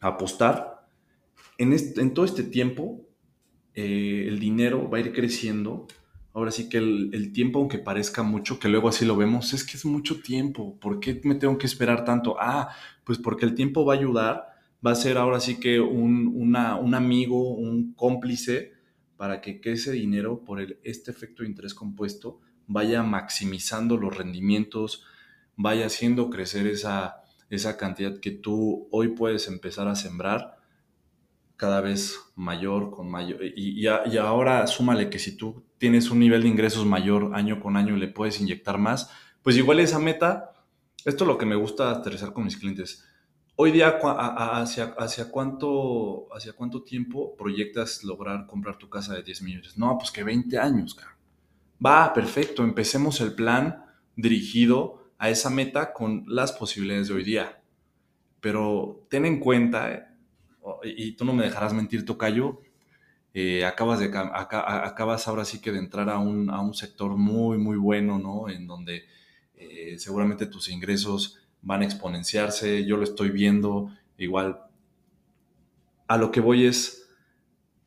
apostar, 0.00 0.86
en, 1.58 1.72
en, 1.72 2.14
todo 2.14 2.24
este 2.24 2.42
tiempo 2.42 3.00
eh, 3.74 4.26
el 4.26 4.40
dinero 4.40 4.90
va 4.90 4.98
a 4.98 5.00
ir 5.00 5.12
creciendo. 5.12 5.86
Ahora 6.34 6.50
sí 6.50 6.68
que 6.68 6.78
el, 6.78 7.10
el, 7.12 7.32
tiempo, 7.32 7.58
aunque 7.58 7.78
parezca 7.78 8.22
mucho, 8.22 8.58
que 8.58 8.68
luego 8.68 8.88
así 8.88 9.04
lo 9.04 9.16
vemos, 9.16 9.52
es 9.52 9.64
que 9.64 9.76
es 9.76 9.84
mucho 9.84 10.20
tiempo. 10.22 10.78
¿Por 10.80 10.98
qué 10.98 11.20
me 11.24 11.34
tengo 11.34 11.58
que 11.58 11.66
esperar 11.66 12.04
tanto? 12.04 12.36
Ah, 12.40 12.70
pues 13.04 13.18
porque 13.18 13.44
el 13.44 13.54
tiempo 13.54 13.84
va 13.84 13.94
a 13.94 13.98
ayudar, 13.98 14.51
va 14.84 14.92
a 14.92 14.96
ser 14.96 15.18
ahora 15.18 15.40
sí 15.40 15.60
que 15.60 15.80
un, 15.80 16.32
un 16.34 16.94
amigo, 16.94 17.54
un 17.54 17.94
cómplice 17.94 18.72
para 19.16 19.40
que, 19.40 19.60
que 19.60 19.72
ese 19.72 19.92
dinero, 19.92 20.44
por 20.44 20.60
el, 20.60 20.78
este 20.82 21.10
efecto 21.10 21.42
de 21.42 21.48
interés 21.48 21.74
compuesto, 21.74 22.40
vaya 22.66 23.02
maximizando 23.02 23.96
los 23.96 24.16
rendimientos, 24.16 25.04
vaya 25.56 25.86
haciendo 25.86 26.30
crecer 26.30 26.66
esa, 26.66 27.22
esa 27.50 27.76
cantidad 27.76 28.18
que 28.18 28.30
tú 28.30 28.88
hoy 28.90 29.08
puedes 29.08 29.46
empezar 29.46 29.86
a 29.88 29.94
sembrar 29.94 30.56
cada 31.56 31.80
vez 31.80 32.18
mayor, 32.34 32.90
con 32.90 33.08
mayor. 33.08 33.44
Y, 33.44 33.86
y, 33.86 34.16
ahora 34.16 34.66
súmale 34.66 35.08
que 35.10 35.20
si 35.20 35.36
tú 35.36 35.64
tienes 35.78 36.10
un 36.10 36.18
nivel 36.18 36.42
de 36.42 36.48
ingresos 36.48 36.84
mayor 36.86 37.30
año 37.34 37.60
con 37.60 37.76
año 37.76 37.96
y 37.96 38.00
le 38.00 38.08
puedes 38.08 38.40
inyectar 38.40 38.78
más, 38.78 39.10
pues 39.42 39.56
igual 39.56 39.78
esa 39.78 40.00
meta, 40.00 40.52
esto 41.04 41.24
es 41.24 41.28
lo 41.28 41.38
que 41.38 41.46
me 41.46 41.54
gusta 41.54 41.90
aterrizar 41.90 42.32
con 42.32 42.44
mis 42.44 42.56
clientes. 42.56 43.04
Hoy 43.54 43.70
día, 43.70 43.98
hacia, 44.00 44.94
hacia, 44.98 45.30
cuánto, 45.30 46.26
¿hacia 46.34 46.54
cuánto 46.54 46.82
tiempo 46.82 47.36
proyectas 47.36 48.02
lograr 48.02 48.46
comprar 48.46 48.78
tu 48.78 48.88
casa 48.88 49.14
de 49.14 49.22
10 49.22 49.42
millones? 49.42 49.76
No, 49.76 49.98
pues 49.98 50.10
que 50.10 50.24
20 50.24 50.58
años, 50.58 50.94
cara. 50.94 51.16
Va, 51.84 52.14
perfecto, 52.14 52.64
empecemos 52.64 53.20
el 53.20 53.34
plan 53.34 53.84
dirigido 54.16 55.12
a 55.18 55.28
esa 55.28 55.50
meta 55.50 55.92
con 55.92 56.24
las 56.26 56.52
posibilidades 56.52 57.08
de 57.08 57.14
hoy 57.14 57.24
día. 57.24 57.62
Pero 58.40 59.06
ten 59.10 59.26
en 59.26 59.38
cuenta, 59.38 59.92
eh, 59.92 60.06
y 60.84 61.12
tú 61.12 61.26
no 61.26 61.34
me 61.34 61.44
dejarás 61.44 61.74
mentir, 61.74 62.06
Tocayo, 62.06 62.60
eh, 63.34 63.66
acabas, 63.66 64.00
de, 64.00 64.10
acabas 64.14 65.28
ahora 65.28 65.44
sí 65.44 65.60
que 65.60 65.72
de 65.72 65.78
entrar 65.78 66.08
a 66.08 66.18
un, 66.18 66.48
a 66.50 66.60
un 66.60 66.74
sector 66.74 67.16
muy, 67.16 67.58
muy 67.58 67.76
bueno, 67.76 68.18
¿no? 68.18 68.48
En 68.48 68.66
donde 68.66 69.04
eh, 69.54 69.98
seguramente 69.98 70.46
tus 70.46 70.70
ingresos 70.70 71.41
van 71.62 71.82
a 71.82 71.84
exponenciarse, 71.84 72.84
yo 72.84 72.96
lo 72.96 73.04
estoy 73.04 73.30
viendo, 73.30 73.90
igual. 74.18 74.60
A 76.06 76.18
lo 76.18 76.30
que 76.30 76.40
voy 76.40 76.66
es, 76.66 77.02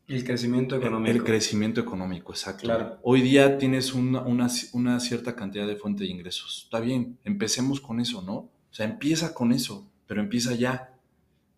el 0.07 0.23
crecimiento 0.23 0.75
económico. 0.75 1.11
El, 1.11 1.23
crecimiento 1.23 1.81
económico, 1.81 2.31
exacto. 2.31 2.99
Hoy 3.01 3.21
día 3.21 3.57
tienes 3.57 3.93
una, 3.93 4.21
una, 4.21 4.99
cierta 4.99 5.35
cantidad 5.35 5.65
de 5.65 5.75
fuente 5.75 6.03
de 6.03 6.11
ingresos. 6.11 6.63
Está 6.65 6.79
bien, 6.79 7.17
empecemos 7.23 7.81
con 7.81 7.99
eso, 7.99 8.21
¿no? 8.21 8.33
O 8.35 8.51
sea, 8.69 8.85
empieza 8.85 9.33
con 9.33 9.51
eso, 9.51 9.89
pero 10.05 10.21
empieza 10.21 10.53
ya. 10.53 10.93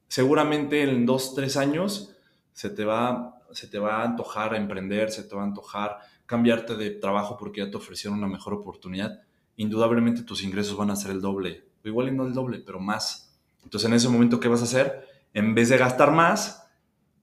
Seguramente 0.08 0.82
en 0.84 1.06
dos, 1.06 1.36
tres 1.36 1.58
años 1.58 2.16
se 2.54 2.70
te 2.70 2.86
va, 2.86 3.42
se 3.52 3.68
te 3.68 3.80
va 3.80 4.02
a 4.02 4.06
antojar 4.06 4.56
emprender, 4.56 5.12
se 5.12 5.24
te 5.24 5.36
va 5.36 5.42
a 5.42 5.46
antojar 5.46 6.00
cambiarte 6.26 6.78
de 6.78 6.92
trabajo 6.92 7.38
porque 7.38 7.62
ya 7.62 7.70
te 7.70 7.76
ofrecieron 7.76 8.18
una 8.18 8.28
mejor 8.28 8.54
oportunidad. 8.54 9.24
Indudablemente 9.58 10.24
tus 10.24 10.42
ingresos 10.44 10.78
van 10.78 10.92
a 10.92 10.96
ser 10.96 11.12
el 11.12 11.20
doble, 11.20 11.67
igual 11.90 12.10
y 12.10 12.12
no 12.12 12.26
el 12.26 12.34
doble, 12.34 12.60
pero 12.60 12.80
más. 12.80 13.38
Entonces 13.64 13.88
en 13.88 13.96
ese 13.96 14.10
momento, 14.10 14.40
¿qué 14.40 14.48
vas 14.48 14.62
a 14.62 14.66
hacer? 14.66 15.08
En 15.34 15.54
vez 15.54 15.70
de 15.70 15.78
gastar 15.78 16.12
más, 16.12 16.68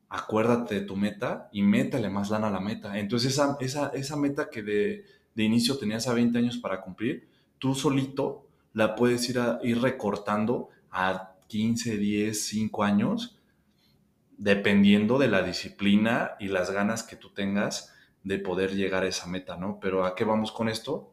acuérdate 0.09 0.77
de 0.77 0.81
tu 0.83 0.97
meta 0.97 1.49
y 1.53 1.63
métale 1.63 2.09
más 2.09 2.31
lana 2.31 2.49
a 2.49 2.51
la 2.51 2.61
meta. 2.61 2.99
Entonces 2.99 3.33
esa, 3.33 3.57
esa, 3.61 3.89
esa 3.89 4.17
meta 4.17 4.49
que 4.49 4.63
de, 4.63 5.05
de, 5.35 5.43
inicio 5.43 5.77
tenías 5.77 6.07
a 6.07 6.15
20 6.15 6.39
años 6.39 6.59
para 6.59 6.81
cumplir, 6.81 7.29
tú 7.59 7.75
solito 7.75 8.47
la 8.73 8.95
puedes 8.95 9.29
ir, 9.29 9.39
a, 9.39 9.59
ir 9.63 9.81
recortando 9.81 10.69
a 10.91 11.35
15, 11.49 11.97
10, 11.97 12.47
5 12.47 12.85
años, 12.85 13.39
dependiendo 14.37 15.19
de 15.19 15.29
la 15.29 15.43
disciplina 15.43 16.33
y 16.39 16.49
las 16.49 16.71
ganas 16.71 17.03
que 17.03 17.17
tú 17.17 17.31
tengas 17.31 17.95
de 18.23 18.39
poder 18.39 18.75
llegar 18.75 19.05
a 19.05 19.09
esa 19.09 19.27
meta, 19.27 19.57
¿no? 19.57 19.79
Pero 19.81 20.05
¿a 20.05 20.15
qué 20.15 20.25
vamos 20.25 20.51
con 20.51 20.69
esto? 20.69 21.13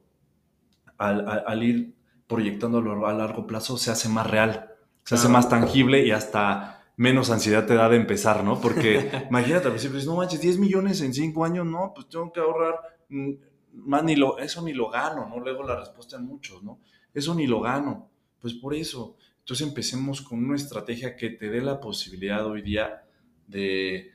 Al, 0.98 1.44
al, 1.46 1.64
ir 1.64 1.94
proyectándolo 2.32 3.06
a 3.06 3.14
largo 3.14 3.46
plazo 3.46 3.78
se 3.78 3.92
hace 3.92 4.08
más 4.08 4.26
real, 4.26 4.72
se 5.04 5.16
hace 5.16 5.28
más 5.28 5.50
tangible 5.50 6.06
y 6.06 6.12
hasta 6.12 6.82
menos 6.96 7.30
ansiedad 7.30 7.66
te 7.66 7.76
da 7.76 7.90
de 7.90 7.98
empezar, 7.98 8.46
¿no? 8.46 8.62
Porque 8.62 9.12
imagínate 9.30 9.66
al 9.66 9.74
principio, 9.74 10.00
no 10.06 10.16
manches, 10.16 10.40
10 10.40 10.58
millones 10.58 11.02
en 11.02 11.14
5 11.14 11.44
años, 11.44 11.66
no, 11.66 11.92
pues 11.94 12.08
tengo 12.08 12.32
que 12.32 12.40
ahorrar, 12.40 12.76
mm, 13.10 13.32
más 13.74 14.04
ni 14.06 14.16
lo, 14.16 14.40
eso 14.40 14.62
ni 14.62 14.72
lo 14.72 14.90
gano, 14.90 15.28
¿no? 15.28 15.40
Luego 15.42 15.64
la 15.64 15.78
respuesta 15.78 16.16
en 16.16 16.26
muchos, 16.26 16.64
¿no? 16.64 16.80
Eso 17.14 17.36
ni 17.36 17.48
lo 17.48 17.60
gano, 17.60 18.10
pues 18.40 18.54
por 18.54 18.74
eso. 18.74 19.18
Entonces 19.40 19.68
empecemos 19.68 20.22
con 20.22 20.42
una 20.42 20.56
estrategia 20.56 21.18
que 21.18 21.32
te 21.32 21.50
dé 21.50 21.62
la 21.62 21.82
posibilidad 21.82 22.46
hoy 22.46 22.62
día 22.62 23.04
de 23.48 24.12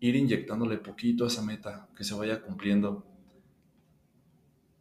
ir 0.00 0.16
inyectándole 0.16 0.78
poquito 0.78 1.24
a 1.24 1.28
esa 1.28 1.42
meta, 1.42 1.88
que 1.96 2.02
se 2.02 2.14
vaya 2.14 2.42
cumpliendo. 2.42 3.06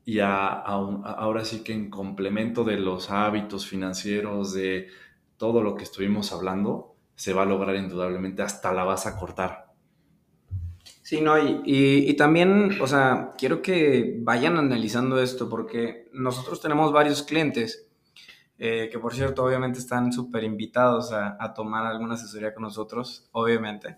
Y 0.06 0.20
ahora 0.20 1.44
sí 1.46 1.64
que 1.64 1.74
en 1.74 1.90
complemento 1.90 2.64
de 2.64 2.78
los 2.78 3.10
hábitos 3.10 3.68
financieros, 3.68 4.54
de 4.54 4.88
todo 5.38 5.64
lo 5.64 5.76
que 5.76 5.84
estuvimos 5.84 6.32
hablando, 6.32 6.96
se 7.16 7.34
va 7.34 7.44
a 7.44 7.46
lograr 7.46 7.76
indudablemente, 7.76 8.44
hasta 8.44 8.72
la 8.72 8.84
vas 8.84 9.08
a 9.08 9.18
cortar. 9.18 9.74
Sí, 11.02 11.22
no, 11.22 11.36
y, 11.38 12.14
también, 12.16 12.80
o 12.82 12.88
sea, 12.88 13.34
quiero 13.38 13.62
que 13.62 14.18
vayan 14.22 14.58
analizando 14.58 15.22
esto 15.22 15.50
porque 15.50 16.10
nosotros 16.14 16.62
tenemos 16.62 16.92
varios 16.92 17.24
clientes 17.24 17.88
eh, 18.58 18.90
que, 18.92 19.00
por 19.00 19.14
cierto, 19.14 19.44
obviamente 19.44 19.80
están 19.80 20.12
súper 20.12 20.44
invitados 20.44 21.12
a, 21.12 21.38
a, 21.40 21.54
tomar 21.54 21.86
alguna 21.86 22.16
asesoría 22.16 22.54
con 22.54 22.64
nosotros, 22.64 23.30
obviamente. 23.34 23.98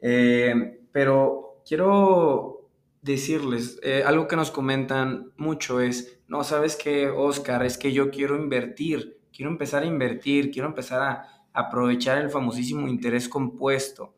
Eh, 0.00 0.80
pero 0.92 1.62
quiero 1.66 2.59
decirles, 3.02 3.78
eh, 3.82 4.02
algo 4.04 4.28
que 4.28 4.36
nos 4.36 4.50
comentan 4.50 5.32
mucho 5.36 5.80
es, 5.80 6.20
no, 6.28 6.44
sabes 6.44 6.76
qué, 6.76 7.08
Oscar, 7.08 7.64
es 7.64 7.78
que 7.78 7.92
yo 7.92 8.10
quiero 8.10 8.36
invertir, 8.36 9.20
quiero 9.32 9.50
empezar 9.50 9.82
a 9.82 9.86
invertir, 9.86 10.50
quiero 10.50 10.68
empezar 10.68 11.02
a 11.02 11.46
aprovechar 11.52 12.18
el 12.18 12.30
famosísimo 12.30 12.88
interés 12.88 13.28
compuesto. 13.28 14.14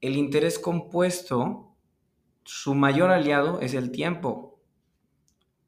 El 0.00 0.16
interés 0.16 0.58
compuesto, 0.58 1.76
su 2.44 2.74
mayor 2.74 3.10
aliado 3.10 3.60
es 3.60 3.74
el 3.74 3.90
tiempo. 3.90 4.60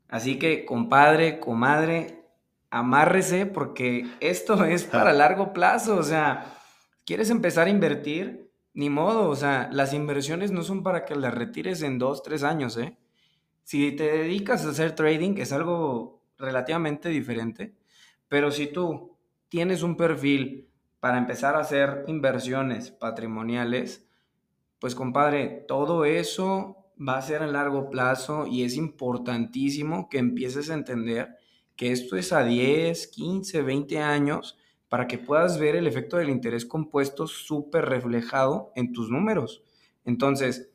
Así 0.09 0.39
que, 0.39 0.65
compadre, 0.65 1.41
comadre, 1.41 2.25
amárrese 2.71 3.47
porque 3.47 4.07
esto 4.21 4.65
es 4.65 4.85
para 4.85 5.13
largo 5.13 5.53
plazo. 5.53 5.97
O 5.97 6.03
sea, 6.03 6.57
¿quieres 7.05 7.31
empezar 7.31 7.67
a 7.67 7.71
invertir? 7.71 8.50
Ni 8.73 8.89
modo, 8.89 9.29
o 9.29 9.37
sea, 9.37 9.69
las 9.73 9.93
inversiones 9.93 10.53
no 10.53 10.63
son 10.63 10.83
para 10.83 11.05
que 11.05 11.17
las 11.17 11.35
retires 11.35 11.83
en 11.83 11.99
dos, 11.99 12.23
tres 12.23 12.43
años, 12.45 12.77
¿eh? 12.77 12.97
Si 13.65 13.93
te 13.93 14.05
dedicas 14.05 14.65
a 14.65 14.71
hacer 14.71 14.95
trading 14.95 15.37
es 15.39 15.53
algo 15.53 16.23
relativamente 16.39 17.09
diferente, 17.09 17.77
pero 18.29 18.51
si 18.51 18.69
tú 18.69 19.17
tienes 19.49 19.83
un 19.83 19.97
perfil 19.97 20.69
para 21.01 21.19
empezar 21.19 21.57
a 21.57 21.61
hacer 21.61 22.05
inversiones 22.07 22.91
patrimoniales, 22.91 24.09
pues 24.79 24.95
compadre, 24.95 25.65
todo 25.69 26.05
eso 26.05 26.77
va 26.97 27.19
a 27.19 27.23
ser 27.23 27.43
a 27.43 27.47
largo 27.47 27.91
plazo 27.91 28.47
y 28.47 28.65
es 28.65 28.77
importantísimo 28.77 30.09
que 30.09 30.19
empieces 30.19 30.71
a 30.71 30.75
entender 30.75 31.37
que 31.77 31.93
esto 31.93 32.17
es 32.17 32.33
a 32.33 32.45
10, 32.45 33.09
15, 33.09 33.63
20 33.63 33.99
años 33.99 34.59
para 34.91 35.07
que 35.07 35.19
puedas 35.19 35.59
ver 35.59 35.77
el 35.77 35.87
efecto 35.87 36.17
del 36.19 36.29
interés 36.29 36.67
compuesto 36.67 37.29
súper 37.29 37.87
reflejado 37.87 38.73
en 38.75 38.93
tus 38.93 39.09
números. 39.09 39.63
Entonces, 40.05 40.73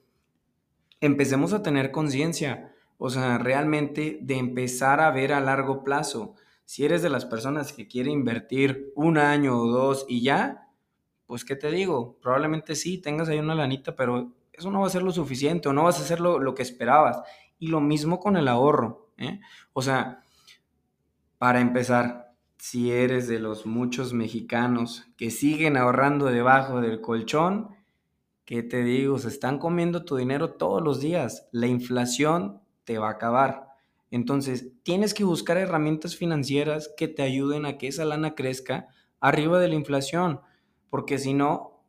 empecemos 1.01 1.51
a 1.51 1.62
tener 1.62 1.91
conciencia, 1.91 2.74
o 2.98 3.10
sea, 3.10 3.38
realmente 3.38 4.17
de 4.22 4.38
empezar 4.38 5.01
a 5.01 5.12
ver 5.12 5.34
a 5.34 5.41
largo 5.41 5.84
plazo. 5.84 6.34
Si 6.63 6.86
eres 6.86 7.01
de 7.01 7.10
las 7.10 7.25
personas 7.25 7.74
que 7.74 7.89
quiere 7.89 8.10
invertir 8.10 8.93
un 8.95 9.17
año 9.17 9.60
o 9.60 9.67
dos 9.67 10.05
y 10.07 10.22
ya, 10.22 10.69
pues 11.27 11.43
qué 11.43 11.57
te 11.57 11.69
digo, 11.69 12.17
probablemente 12.22 12.75
sí, 12.75 13.00
tengas 13.00 13.27
ahí 13.27 13.39
una 13.39 13.53
lanita, 13.53 13.98
pero 13.98 14.31
eso 14.53 14.72
no 14.72 14.79
va 14.79 14.88
a 14.88 14.91
ser 14.91 15.03
lo 15.03 15.12
suficiente 15.12 15.67
o 15.67 15.74
no 15.74 15.84
vas 15.84 16.00
a 16.00 16.03
hacer 16.03 16.22
lo, 16.22 16.55
que 16.55 16.63
esperabas. 16.63 17.22
Y 17.60 17.67
lo 17.67 17.81
mismo 17.81 18.22
con 18.22 18.38
el 18.38 18.48
ahorro. 18.48 19.10
¿eh? 19.17 19.41
O 19.74 19.81
sea, 19.81 20.22
para 21.38 21.60
empezar, 21.60 22.25
si 22.58 22.92
eres 22.92 23.28
de 23.28 23.40
los 23.40 23.66
muchos 23.66 24.14
mexicanos 24.14 25.06
que 25.18 25.32
siguen 25.32 25.78
ahorrando 25.78 26.26
debajo 26.26 26.82
del 26.82 27.02
colchón, 27.02 27.70
¿qué 28.46 28.64
te 28.64 28.84
digo? 28.84 29.20
Se 29.20 29.28
están 29.28 29.60
comiendo 29.60 30.06
tu 30.06 30.16
dinero 30.16 30.54
todos 30.54 30.82
los 30.82 31.00
días. 31.00 31.48
La 31.52 31.68
inflación 31.68 32.62
te 32.84 32.98
va 32.98 33.10
a 33.10 33.14
acabar. 33.14 33.70
Entonces, 34.12 34.72
tienes 34.84 35.14
que 35.14 35.24
buscar 35.24 35.58
herramientas 35.58 36.16
financieras 36.16 36.90
que 36.96 37.08
te 37.08 37.24
ayuden 37.24 37.66
a 37.66 37.78
que 37.78 37.88
esa 37.88 38.06
lana 38.06 38.36
crezca 38.36 38.88
arriba 39.20 39.60
de 39.60 39.68
la 39.68 39.76
inflación. 39.76 40.42
porque 40.90 41.18
si 41.20 41.34
no, 41.34 41.84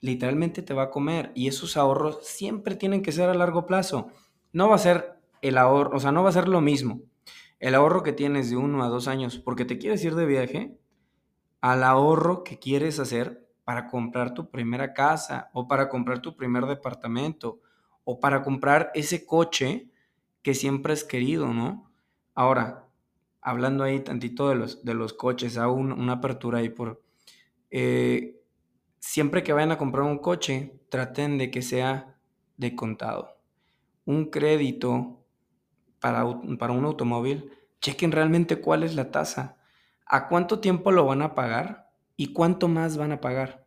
literalmente 0.00 0.62
te 0.62 0.74
va 0.74 0.84
a 0.84 0.90
comer 0.90 1.32
y 1.34 1.48
esos 1.48 1.76
ahorros 1.76 2.20
siempre 2.22 2.76
tienen 2.76 3.02
que 3.02 3.10
ser 3.10 3.28
a 3.28 3.34
largo 3.34 3.66
plazo. 3.66 4.08
No 4.52 4.68
va 4.68 4.76
a 4.76 4.78
ser 4.78 5.18
el 5.42 5.58
ahorro, 5.58 5.96
o 5.96 6.00
sea, 6.00 6.12
no 6.12 6.22
va 6.22 6.28
a 6.28 6.32
ser 6.32 6.46
lo 6.46 6.60
mismo 6.60 7.00
el 7.60 7.74
ahorro 7.74 8.02
que 8.02 8.12
tienes 8.12 8.50
de 8.50 8.56
uno 8.56 8.82
a 8.82 8.88
dos 8.88 9.08
años 9.08 9.38
porque 9.38 9.64
te 9.64 9.78
quieres 9.78 10.04
ir 10.04 10.14
de 10.14 10.26
viaje 10.26 10.78
al 11.60 11.82
ahorro 11.82 12.44
que 12.44 12.58
quieres 12.58 13.00
hacer 13.00 13.46
para 13.64 13.86
comprar 13.86 14.32
tu 14.32 14.50
primera 14.50 14.94
casa 14.94 15.50
o 15.52 15.68
para 15.68 15.88
comprar 15.88 16.20
tu 16.20 16.36
primer 16.36 16.66
departamento 16.66 17.60
o 18.04 18.20
para 18.20 18.42
comprar 18.42 18.90
ese 18.94 19.26
coche 19.26 19.90
que 20.42 20.54
siempre 20.54 20.92
has 20.92 21.04
querido, 21.04 21.52
¿no? 21.52 21.90
Ahora, 22.34 22.86
hablando 23.42 23.84
ahí 23.84 24.00
tantito 24.00 24.48
de 24.48 24.54
los, 24.54 24.84
de 24.84 24.94
los 24.94 25.12
coches, 25.12 25.58
hago 25.58 25.74
una 25.74 26.12
apertura 26.12 26.60
ahí 26.60 26.70
por... 26.70 27.02
Eh, 27.70 28.40
siempre 28.98 29.42
que 29.42 29.52
vayan 29.52 29.72
a 29.72 29.78
comprar 29.78 30.04
un 30.04 30.18
coche, 30.18 30.80
traten 30.88 31.36
de 31.36 31.50
que 31.50 31.60
sea 31.60 32.16
de 32.56 32.74
contado. 32.74 33.36
Un 34.06 34.30
crédito 34.30 35.17
para, 36.00 36.24
para 36.58 36.72
un 36.72 36.84
automóvil, 36.84 37.52
chequen 37.80 38.12
realmente 38.12 38.60
cuál 38.60 38.82
es 38.82 38.94
la 38.94 39.10
tasa, 39.10 39.56
a 40.06 40.28
cuánto 40.28 40.60
tiempo 40.60 40.90
lo 40.90 41.04
van 41.04 41.22
a 41.22 41.34
pagar 41.34 41.90
y 42.16 42.32
cuánto 42.32 42.68
más 42.68 42.96
van 42.96 43.12
a 43.12 43.20
pagar. 43.20 43.66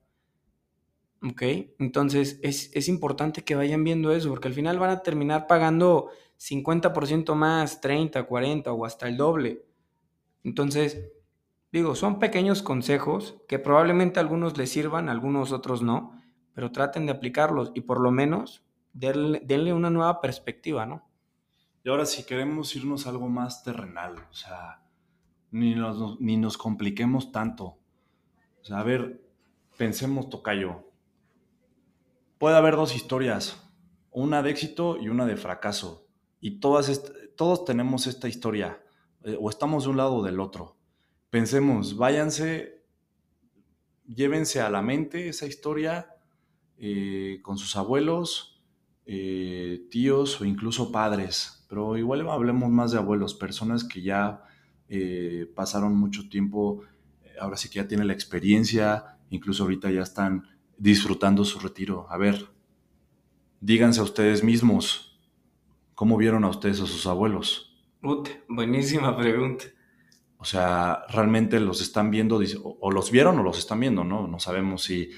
¿Ok? 1.23 1.43
Entonces 1.79 2.39
es, 2.41 2.71
es 2.73 2.87
importante 2.87 3.43
que 3.43 3.55
vayan 3.55 3.83
viendo 3.83 4.11
eso, 4.11 4.29
porque 4.29 4.47
al 4.47 4.53
final 4.53 4.79
van 4.79 4.89
a 4.89 5.03
terminar 5.03 5.47
pagando 5.47 6.09
50% 6.37 7.35
más, 7.35 7.79
30, 7.81 8.23
40 8.23 8.71
o 8.73 8.85
hasta 8.85 9.07
el 9.07 9.17
doble. 9.17 9.65
Entonces, 10.43 11.11
digo, 11.71 11.93
son 11.93 12.17
pequeños 12.17 12.63
consejos 12.63 13.37
que 13.47 13.59
probablemente 13.59 14.19
algunos 14.19 14.57
les 14.57 14.71
sirvan, 14.71 15.09
algunos 15.09 15.51
otros 15.51 15.83
no, 15.83 16.19
pero 16.53 16.71
traten 16.71 17.05
de 17.05 17.11
aplicarlos 17.11 17.71
y 17.75 17.81
por 17.81 17.99
lo 17.99 18.11
menos 18.11 18.63
denle, 18.93 19.73
una 19.73 19.89
nueva 19.89 20.19
perspectiva, 20.19 20.85
¿no? 20.85 21.07
Y 21.83 21.89
ahora 21.89 22.05
si 22.05 22.23
queremos 22.23 22.75
irnos 22.75 23.05
a 23.05 23.09
algo 23.09 23.27
más 23.27 23.63
terrenal, 23.63 24.15
o 24.29 24.33
sea, 24.33 24.83
ni 25.51 25.75
nos, 25.75 26.19
ni 26.19 26.37
nos 26.37 26.57
compliquemos 26.57 27.31
tanto. 27.31 27.77
O 28.61 28.63
sea, 28.63 28.79
a 28.79 28.83
ver, 28.83 29.21
pensemos, 29.77 30.29
Tocayo. 30.29 30.87
Puede 32.37 32.55
haber 32.55 32.75
dos 32.75 32.95
historias, 32.95 33.69
una 34.11 34.43
de 34.43 34.51
éxito 34.51 34.97
y 34.99 35.09
una 35.09 35.25
de 35.25 35.37
fracaso. 35.37 36.07
Y 36.39 36.59
todas 36.59 37.03
todos 37.35 37.65
tenemos 37.65 38.07
esta 38.07 38.27
historia, 38.27 38.83
eh, 39.23 39.37
o 39.39 39.49
estamos 39.49 39.83
de 39.83 39.89
un 39.89 39.97
lado 39.97 40.15
o 40.15 40.23
del 40.23 40.39
otro. 40.39 40.77
Pensemos, 41.29 41.95
váyanse, 41.97 42.83
llévense 44.05 44.61
a 44.61 44.69
la 44.69 44.81
mente 44.81 45.29
esa 45.29 45.45
historia 45.47 46.15
eh, 46.77 47.39
con 47.41 47.57
sus 47.57 47.75
abuelos, 47.75 48.61
eh, 49.05 49.87
tíos 49.89 50.41
o 50.41 50.45
incluso 50.45 50.91
padres. 50.91 51.60
Pero 51.71 51.95
igual 51.97 52.27
hablemos 52.29 52.69
más 52.69 52.91
de 52.91 52.97
abuelos, 52.97 53.33
personas 53.33 53.85
que 53.85 54.01
ya 54.01 54.43
pasaron 55.55 55.95
mucho 55.95 56.27
tiempo, 56.27 56.81
ahora 57.39 57.55
sí 57.55 57.69
que 57.69 57.75
ya 57.75 57.87
tienen 57.87 58.07
la 58.07 58.13
experiencia, 58.13 59.17
incluso 59.29 59.63
ahorita 59.63 59.89
ya 59.89 60.01
están 60.01 60.49
disfrutando 60.77 61.45
su 61.45 61.59
retiro. 61.59 62.07
A 62.09 62.17
ver, 62.17 62.49
díganse 63.61 64.01
a 64.01 64.03
ustedes 64.03 64.43
mismos, 64.43 65.11
¿Cómo 66.01 66.17
vieron 66.17 66.43
a 66.45 66.49
ustedes 66.49 66.81
a 66.81 66.87
sus 66.87 67.05
abuelos? 67.05 67.79
buenísima 68.49 69.15
pregunta. 69.15 69.65
O 70.39 70.45
sea, 70.45 71.03
realmente 71.09 71.59
los 71.59 71.79
están 71.79 72.09
viendo, 72.09 72.41
o, 72.79 72.91
los 72.91 73.11
vieron 73.11 73.37
o 73.37 73.43
los 73.43 73.59
están 73.59 73.79
viendo, 73.79 74.03
¿no? 74.03 74.27
No 74.27 74.39
sabemos 74.39 74.81
si 74.81 75.11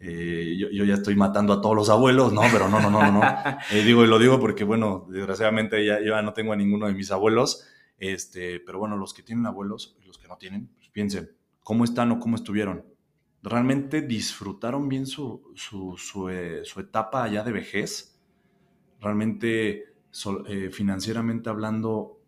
eh, 0.00 0.56
yo, 0.58 0.84
ya 0.84 0.94
estoy 0.94 1.16
matando 1.16 1.52
a 1.52 1.60
todos 1.60 1.74
los 1.74 1.88
abuelos, 1.88 2.32
¿no? 2.32 2.42
Pero 2.52 2.68
no, 2.68 2.80
no, 2.80 2.90
no, 2.90 3.10
no. 3.10 3.22
Eh, 3.70 3.82
digo, 3.82 4.04
y 4.04 4.06
lo 4.06 4.18
digo 4.18 4.38
porque, 4.38 4.64
bueno, 4.64 5.06
desgraciadamente 5.08 5.84
ya, 5.84 5.98
ya, 6.04 6.20
no 6.22 6.32
tengo 6.32 6.52
a 6.52 6.56
ninguno 6.56 6.86
de 6.86 6.94
mis 6.94 7.10
abuelos. 7.10 7.66
Este, 7.98 8.60
pero 8.60 8.78
bueno, 8.78 8.96
los 8.96 9.14
que 9.14 9.22
tienen 9.22 9.46
abuelos, 9.46 9.96
los 10.04 10.18
que 10.18 10.28
no 10.28 10.36
tienen, 10.36 10.68
pues 10.76 10.88
piensen, 10.90 11.30
¿cómo 11.62 11.84
están 11.84 12.10
o 12.12 12.18
cómo 12.18 12.36
estuvieron? 12.36 12.84
¿Realmente 13.42 14.02
disfrutaron 14.02 14.88
bien 14.88 15.06
su, 15.06 15.52
su, 15.54 15.96
su, 15.96 16.28
eh, 16.28 16.62
su 16.64 16.80
etapa 16.80 17.24
allá 17.24 17.42
de 17.42 17.52
vejez? 17.52 18.20
¿Realmente 19.00 19.94
eh, 20.46 20.70
financieramente 20.70 21.50
hablando 21.50 22.20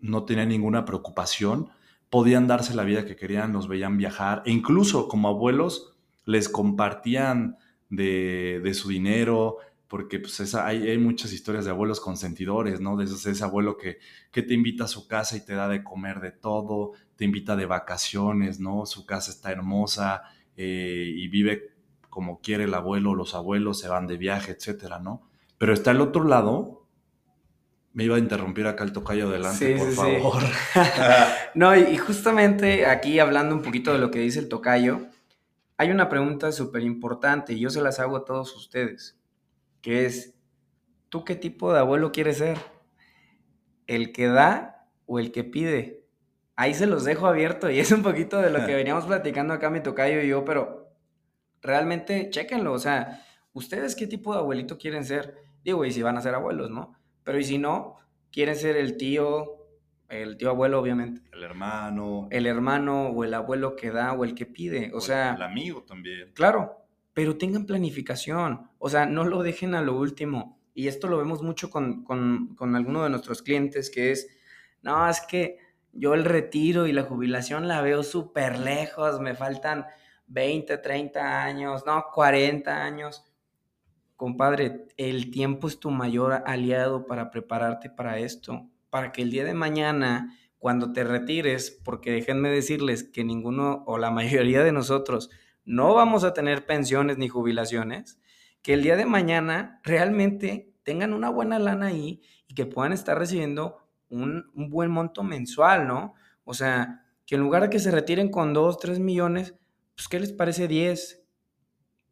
no 0.00 0.24
tenían 0.24 0.48
ninguna 0.48 0.84
preocupación, 0.84 1.70
podían 2.08 2.46
darse 2.46 2.74
la 2.74 2.84
vida 2.84 3.04
que 3.04 3.16
querían, 3.16 3.52
los 3.52 3.68
veían 3.68 3.96
viajar 3.96 4.42
e 4.44 4.50
incluso 4.50 5.08
como 5.08 5.28
abuelos 5.28 5.89
les 6.24 6.48
compartían 6.48 7.56
de, 7.88 8.70
su 8.74 8.88
dinero, 8.88 9.58
porque 9.88 10.20
pues 10.20 10.54
hay, 10.54 10.96
muchas 10.98 11.32
historias 11.32 11.64
de 11.64 11.72
abuelos 11.72 12.00
consentidores, 12.00 12.80
¿no? 12.80 12.96
De 12.96 13.04
ese, 13.04 13.44
abuelo 13.44 13.76
que, 13.76 13.98
que, 14.30 14.42
te 14.42 14.54
invita 14.54 14.84
a 14.84 14.88
su 14.88 15.08
casa 15.08 15.36
y 15.36 15.44
te 15.44 15.54
da 15.54 15.68
de 15.68 15.82
comer 15.82 16.20
de 16.20 16.30
todo, 16.30 16.92
te 17.16 17.24
invita 17.24 17.56
de 17.56 17.66
vacaciones, 17.66 18.60
¿no? 18.60 18.86
Su 18.86 19.04
casa 19.06 19.30
está 19.30 19.50
hermosa 19.50 20.22
eh, 20.56 21.12
y 21.16 21.28
vive 21.28 21.74
como 22.08 22.40
quiere 22.40 22.64
el 22.64 22.74
abuelo, 22.74 23.14
los 23.14 23.34
abuelos 23.34 23.78
se 23.80 23.88
van 23.88 24.06
de 24.06 24.16
viaje, 24.16 24.52
etcétera, 24.52 24.98
¿no? 24.98 25.22
Pero 25.58 25.72
está 25.72 25.90
el 25.90 26.00
otro 26.00 26.24
lado 26.24 26.80
me 27.92 28.04
iba 28.04 28.16
a 28.16 28.18
interrumpir 28.18 28.66
acá 28.66 28.84
el 28.84 28.92
tocayo 28.92 29.28
adelante, 29.28 29.76
por 29.76 29.92
favor. 29.92 30.42
no, 31.54 31.76
y 31.76 31.96
justamente 31.96 32.86
aquí 32.86 33.18
hablando 33.18 33.54
un 33.54 33.62
poquito 33.62 33.92
de 33.92 33.98
lo 33.98 34.10
que 34.10 34.20
dice 34.20 34.38
el 34.38 34.48
tocayo, 34.48 35.08
hay 35.80 35.90
una 35.90 36.10
pregunta 36.10 36.52
súper 36.52 36.82
importante 36.82 37.54
y 37.54 37.58
yo 37.58 37.70
se 37.70 37.80
las 37.80 38.00
hago 38.00 38.18
a 38.18 38.26
todos 38.26 38.54
ustedes, 38.54 39.18
que 39.80 40.04
es, 40.04 40.34
¿tú 41.08 41.24
qué 41.24 41.36
tipo 41.36 41.72
de 41.72 41.78
abuelo 41.78 42.12
quieres 42.12 42.36
ser? 42.36 42.58
¿El 43.86 44.12
que 44.12 44.26
da 44.26 44.90
o 45.06 45.18
el 45.18 45.32
que 45.32 45.42
pide? 45.42 46.04
Ahí 46.54 46.74
se 46.74 46.86
los 46.86 47.04
dejo 47.04 47.26
abierto 47.26 47.70
y 47.70 47.80
es 47.80 47.92
un 47.92 48.02
poquito 48.02 48.42
de 48.42 48.50
lo 48.50 48.66
que 48.66 48.74
veníamos 48.76 49.06
platicando 49.06 49.54
acá 49.54 49.70
mi 49.70 49.80
tocayo 49.80 50.20
y 50.20 50.28
yo, 50.28 50.44
pero 50.44 50.92
realmente 51.62 52.28
chéquenlo, 52.28 52.74
o 52.74 52.78
sea, 52.78 53.24
¿ustedes 53.54 53.96
qué 53.96 54.06
tipo 54.06 54.34
de 54.34 54.40
abuelito 54.40 54.76
quieren 54.76 55.06
ser? 55.06 55.34
Digo, 55.64 55.86
y 55.86 55.92
si 55.92 56.02
van 56.02 56.18
a 56.18 56.20
ser 56.20 56.34
abuelos, 56.34 56.68
¿no? 56.68 56.94
Pero 57.24 57.38
y 57.38 57.44
si 57.44 57.56
no, 57.56 57.96
quieren 58.30 58.56
ser 58.56 58.76
el 58.76 58.98
tío, 58.98 59.59
el 60.10 60.36
tío 60.36 60.50
abuelo, 60.50 60.80
obviamente. 60.80 61.22
El 61.32 61.42
hermano. 61.42 62.28
El 62.30 62.46
hermano 62.46 63.08
o 63.08 63.24
el 63.24 63.34
abuelo 63.34 63.76
que 63.76 63.90
da 63.90 64.12
o 64.12 64.24
el 64.24 64.34
que 64.34 64.46
pide. 64.46 64.90
O, 64.94 65.00
sea. 65.00 65.34
El 65.34 65.42
amigo 65.42 65.82
también. 65.82 66.32
Claro, 66.34 66.84
pero 67.14 67.36
tengan 67.36 67.66
planificación. 67.66 68.70
O 68.78 68.88
sea, 68.90 69.06
no 69.06 69.24
lo 69.24 69.42
dejen 69.42 69.74
a 69.74 69.82
lo 69.82 69.96
último. 69.96 70.58
Y 70.74 70.88
esto 70.88 71.08
lo 71.08 71.18
vemos 71.18 71.42
mucho 71.42 71.70
con, 71.70 72.04
con, 72.04 72.54
con 72.56 72.76
alguno 72.76 73.04
de 73.04 73.10
nuestros 73.10 73.42
clientes, 73.42 73.90
que 73.90 74.12
es, 74.12 74.28
no, 74.82 75.08
es 75.08 75.20
que 75.20 75.58
yo 75.92 76.14
el 76.14 76.24
retiro 76.24 76.86
y 76.86 76.92
la 76.92 77.02
jubilación 77.02 77.66
la 77.66 77.82
veo 77.82 78.02
súper 78.02 78.58
lejos, 78.58 79.20
me 79.20 79.34
faltan 79.34 79.86
20, 80.28 80.78
30 80.78 81.44
años, 81.44 81.84
no, 81.84 82.04
40 82.14 82.84
años 82.84 83.30
compadre, 84.20 84.84
el 84.98 85.30
tiempo 85.30 85.66
es 85.66 85.80
tu 85.80 85.90
mayor 85.90 86.42
aliado 86.44 87.06
para 87.06 87.30
prepararte 87.30 87.88
para 87.88 88.18
esto, 88.18 88.68
para 88.90 89.12
que 89.12 89.22
el 89.22 89.30
día 89.30 89.44
de 89.44 89.54
mañana, 89.54 90.36
cuando 90.58 90.92
te 90.92 91.04
retires, 91.04 91.70
porque 91.84 92.10
déjenme 92.10 92.50
decirles 92.50 93.04
que 93.04 93.24
ninguno 93.24 93.84
o 93.86 93.98
la 93.98 94.10
mayoría 94.10 94.62
de 94.62 94.72
nosotros 94.72 95.30
no 95.64 95.94
vamos 95.94 96.24
a 96.24 96.34
tener 96.34 96.66
pensiones 96.66 97.18
ni 97.18 97.28
jubilaciones, 97.28 98.20
que 98.62 98.74
el 98.74 98.82
día 98.82 98.96
de 98.96 99.06
mañana 99.06 99.80
realmente 99.84 100.74
tengan 100.82 101.12
una 101.14 101.30
buena 101.30 101.58
lana 101.58 101.86
ahí 101.86 102.22
y 102.46 102.54
que 102.54 102.66
puedan 102.66 102.92
estar 102.92 103.18
recibiendo 103.18 103.78
un, 104.08 104.50
buen 104.54 104.90
monto 104.90 105.22
mensual, 105.22 105.86
¿no? 105.86 106.14
O 106.44 106.52
sea, 106.52 107.04
que 107.26 107.36
en 107.36 107.42
lugar 107.42 107.62
de 107.62 107.70
que 107.70 107.78
se 107.78 107.90
retiren 107.90 108.28
con 108.28 108.52
2, 108.52 108.78
3 108.78 108.98
millones, 108.98 109.54
pues 109.94 110.08
¿qué 110.08 110.18
les 110.18 110.32
parece 110.32 110.66
10, 110.66 111.24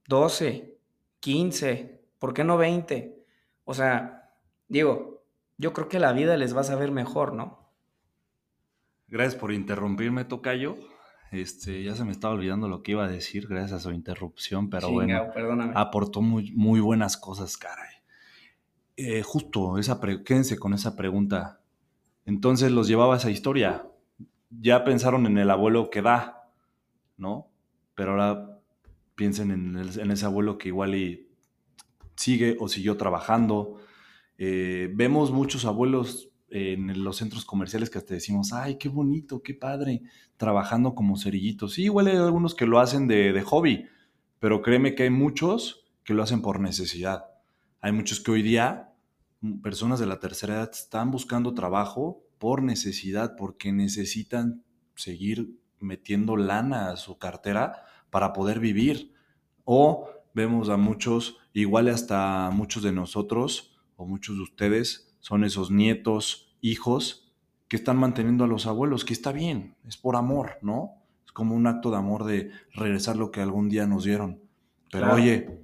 12, 0.07 0.79
15, 1.21 1.99
¿Por 2.19 2.35
qué 2.35 2.45
no 2.45 2.57
20? 2.57 3.25
O 3.64 3.75
sea, 3.75 4.33
digo, 4.67 5.17
yo 5.59 5.73
creo 5.73 5.88
que 5.88 5.99
la 5.99 6.12
vida 6.12 6.37
les 6.37 6.57
va 6.57 6.62
a 6.62 6.64
saber 6.64 6.92
mejor, 6.92 7.35
¿no? 7.35 7.68
Gracias 9.09 9.35
por 9.35 9.53
interrumpirme, 9.53 10.25
Tocayo. 10.25 10.77
Este, 11.31 11.83
ya 11.83 11.94
se 11.94 12.05
me 12.05 12.12
estaba 12.12 12.35
olvidando 12.35 12.68
lo 12.68 12.83
que 12.83 12.92
iba 12.92 13.05
a 13.05 13.09
decir, 13.09 13.49
gracias 13.49 13.73
a 13.73 13.81
su 13.81 13.90
interrupción, 13.90 14.71
pero 14.71 14.90
bueno, 14.90 15.31
aportó 15.75 16.23
muy, 16.23 16.53
muy 16.53 16.81
buenas 16.81 17.18
cosas, 17.18 17.59
caray. 17.59 17.97
Eh, 18.97 19.23
justo, 19.23 19.79
esa 19.79 20.01
quédense 20.01 20.59
con 20.59 20.73
esa 20.73 20.97
pregunta. 20.97 21.61
Entonces 22.25 22.73
los 22.73 22.88
llevaba 22.88 23.14
a 23.14 23.16
esa 23.18 23.31
historia. 23.31 23.87
Ya 24.51 24.85
pensaron 24.85 25.27
en 25.27 25.38
el 25.38 25.51
abuelo 25.51 25.90
que 25.90 26.03
da, 26.03 26.51
¿no? 27.16 27.49
Pero 27.94 28.12
ahora 28.12 28.61
piensen 29.14 29.51
en, 29.51 29.77
en 29.77 30.11
ese 30.11 30.25
abuelo 30.25 30.57
que 30.57 30.68
igual 30.68 30.94
y 30.94 31.29
sigue 32.16 32.57
o 32.59 32.68
siguió 32.68 32.97
trabajando. 32.97 33.79
Eh, 34.38 34.90
vemos 34.94 35.33
muchos 35.33 35.64
abuelos 35.64 36.31
en 36.51 37.05
los 37.05 37.18
centros 37.18 37.44
comerciales 37.44 37.90
que 37.90 37.98
hasta 37.98 38.14
decimos, 38.14 38.53
ay, 38.53 38.79
qué 38.79 38.88
bonito, 38.88 39.42
qué 39.42 39.55
padre, 39.55 40.03
trabajando 40.37 40.94
como 40.94 41.18
cerillitos. 41.18 41.74
Sí, 41.74 41.85
igual 41.85 42.07
hay 42.07 42.16
algunos 42.16 42.55
que 42.55 42.66
lo 42.66 42.81
hacen 42.81 43.07
de, 43.07 43.42
hobby, 43.42 43.87
pero 44.38 44.62
créeme 44.62 44.94
que 44.94 45.03
hay 45.03 45.11
muchos 45.11 45.85
que 46.05 46.14
lo 46.14 46.22
hacen 46.22 46.40
por 46.40 46.61
necesidad. 46.61 47.27
Hay 47.81 47.92
muchos 47.92 48.20
que 48.20 48.31
hoy 48.31 48.42
día, 48.42 48.94
mm, 49.40 49.61
personas 49.61 50.01
de 50.01 50.07
la 50.07 50.20
tercera 50.20 50.55
edad, 50.55 50.70
están 50.72 51.11
buscando 51.11 51.53
trabajo 51.53 52.24
por 52.38 52.62
necesidad, 52.62 53.37
porque 53.37 53.72
necesitan 53.72 54.62
seguir 54.94 55.59
metiendo 55.81 56.37
lana 56.37 56.90
a 56.90 56.96
su 56.96 57.18
cartera 57.18 57.83
para 58.11 58.33
poder 58.33 58.59
vivir. 58.61 59.12
O 59.64 60.09
vemos 60.35 60.70
a 60.70 60.77
muchos, 60.77 61.37
igual 61.53 61.88
hasta 61.88 62.51
muchos 62.53 62.83
de 62.85 62.92
nosotros 62.92 63.78
o 63.99 64.07
muchos 64.07 64.37
de 64.37 64.43
ustedes, 64.43 65.13
son 65.19 65.43
esos 65.43 65.73
nietos, 65.73 66.57
hijos, 66.61 67.35
que 67.67 67.77
están 67.77 67.99
manteniendo 67.99 68.45
a 68.45 68.47
los 68.47 68.67
abuelos, 68.67 69.05
que 69.05 69.13
está 69.13 69.33
bien, 69.33 69.75
es 69.87 69.97
por 69.97 70.15
amor, 70.15 70.59
¿no? 70.63 70.93
Es 71.27 71.33
como 71.33 71.55
un 71.57 71.67
acto 71.67 71.91
de 71.91 71.97
amor 71.97 72.25
de 72.25 72.53
regresar 72.73 73.17
lo 73.17 73.33
que 73.33 73.43
algún 73.43 73.69
día 73.69 73.87
nos 73.89 74.05
dieron. 74.05 74.41
Pero 74.91 75.13
oye, 75.13 75.61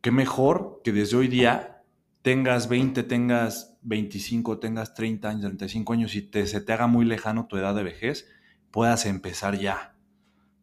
qué 0.00 0.12
mejor 0.12 0.80
que 0.84 0.92
desde 0.92 1.16
hoy 1.16 1.26
día 1.26 1.82
tengas 2.22 2.68
20, 2.68 3.02
tengas 3.02 3.76
25, 3.82 4.60
tengas 4.60 4.94
30 4.94 5.28
años, 5.28 5.42
35 5.42 5.92
años 5.92 6.14
y 6.14 6.22
te, 6.22 6.46
se 6.46 6.60
te 6.60 6.72
haga 6.72 6.86
muy 6.86 7.04
lejano 7.04 7.48
tu 7.48 7.56
edad 7.56 7.74
de 7.74 7.82
vejez, 7.82 8.30
puedas 8.70 9.06
empezar 9.06 9.58
ya. 9.58 9.96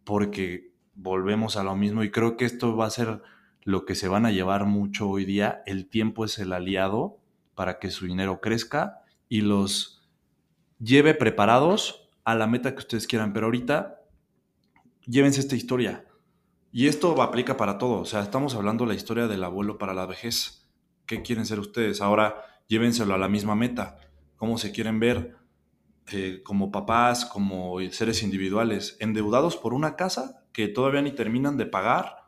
Porque 0.06 0.74
volvemos 0.96 1.58
a 1.58 1.64
lo 1.64 1.76
mismo 1.76 2.02
y 2.02 2.12
creo 2.12 2.38
que 2.38 2.46
esto 2.46 2.78
va 2.78 2.86
a 2.86 2.92
ser 2.92 3.22
lo 3.70 3.86
que 3.86 3.96
se 3.96 4.08
van 4.08 4.26
a 4.26 4.32
llevar 4.32 4.66
mucho 4.66 5.08
hoy 5.08 5.26
día. 5.26 5.62
El 5.66 5.88
tiempo 5.88 6.26
es 6.26 6.40
el 6.40 6.54
aliado 6.54 7.20
para 7.56 7.80
que 7.80 7.92
su 7.92 8.06
dinero 8.06 8.42
crezca 8.42 9.04
y 9.30 9.42
los 9.42 10.02
lleve 10.80 11.14
preparados 11.14 12.10
a 12.24 12.36
la 12.36 12.48
meta 12.48 12.74
que 12.74 12.80
ustedes 12.80 13.06
quieran. 13.06 13.32
Pero 13.32 13.46
ahorita, 13.46 14.02
llévense 15.06 15.40
esta 15.40 15.56
historia. 15.56 16.06
Y 16.72 16.88
esto 16.88 17.22
aplica 17.22 17.58
para 17.58 17.78
todo. 17.78 18.02
O 18.02 18.06
sea, 18.06 18.22
estamos 18.22 18.56
hablando 18.56 18.86
de 18.86 18.90
la 18.90 18.96
historia 18.96 19.28
del 19.28 19.44
abuelo 19.44 19.78
para 19.78 19.94
la 19.94 20.08
vejez. 20.08 20.68
¿Qué 21.06 21.22
quieren 21.22 21.46
ser 21.46 21.60
ustedes? 21.60 22.02
Ahora 22.02 22.44
llévenselo 22.68 23.14
a 23.14 23.18
la 23.20 23.30
misma 23.30 23.56
meta. 23.56 23.98
¿Cómo 24.36 24.58
se 24.58 24.72
quieren 24.72 25.00
ver 25.00 25.36
eh, 26.12 26.42
como 26.44 26.72
papás, 26.72 27.26
como 27.26 27.78
seres 27.92 28.24
individuales? 28.24 28.98
¿Endeudados 29.00 29.58
por 29.58 29.74
una 29.74 29.96
casa 29.96 30.44
que 30.54 30.68
todavía 30.68 31.02
ni 31.02 31.12
terminan 31.12 31.58
de 31.58 31.66
pagar 31.68 32.19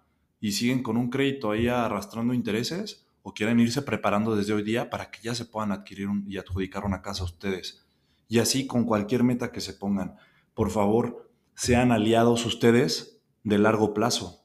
y 0.42 0.54
siguen 0.54 0.84
con 0.84 0.98
un 0.98 1.10
crédito 1.10 1.52
ahí 1.52 1.70
arrastrando 1.70 2.34
intereses? 2.34 3.06
¿O 3.22 3.34
quieren 3.34 3.60
irse 3.60 3.84
preparando 3.84 4.36
desde 4.36 4.54
hoy 4.54 4.64
día 4.64 4.90
para 4.90 5.12
que 5.12 5.22
ya 5.22 5.36
se 5.36 5.46
puedan 5.46 5.72
adquirir 5.72 6.10
y 6.26 6.40
adjudicar 6.40 6.84
una 6.84 7.04
casa 7.04 7.22
a 7.22 7.26
ustedes? 7.26 7.86
Y 8.28 8.40
así 8.40 8.66
con 8.66 8.86
cualquier 8.86 9.24
meta 9.24 9.52
que 9.52 9.62
se 9.62 9.74
pongan. 9.74 10.16
Por 10.56 10.72
favor, 10.72 11.30
sean 11.54 11.92
aliados 11.92 12.46
ustedes 12.48 13.22
de 13.44 13.60
largo 13.60 13.94
plazo. 13.94 14.44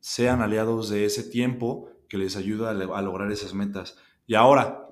Sean 0.00 0.42
aliados 0.42 0.90
de 0.90 1.06
ese 1.06 1.22
tiempo 1.22 1.88
que 2.08 2.18
les 2.18 2.36
ayuda 2.36 2.70
a, 2.70 3.02
lograr 3.02 3.32
esas 3.32 3.54
metas. 3.54 3.96
Y 4.26 4.34
ahora, 4.34 4.86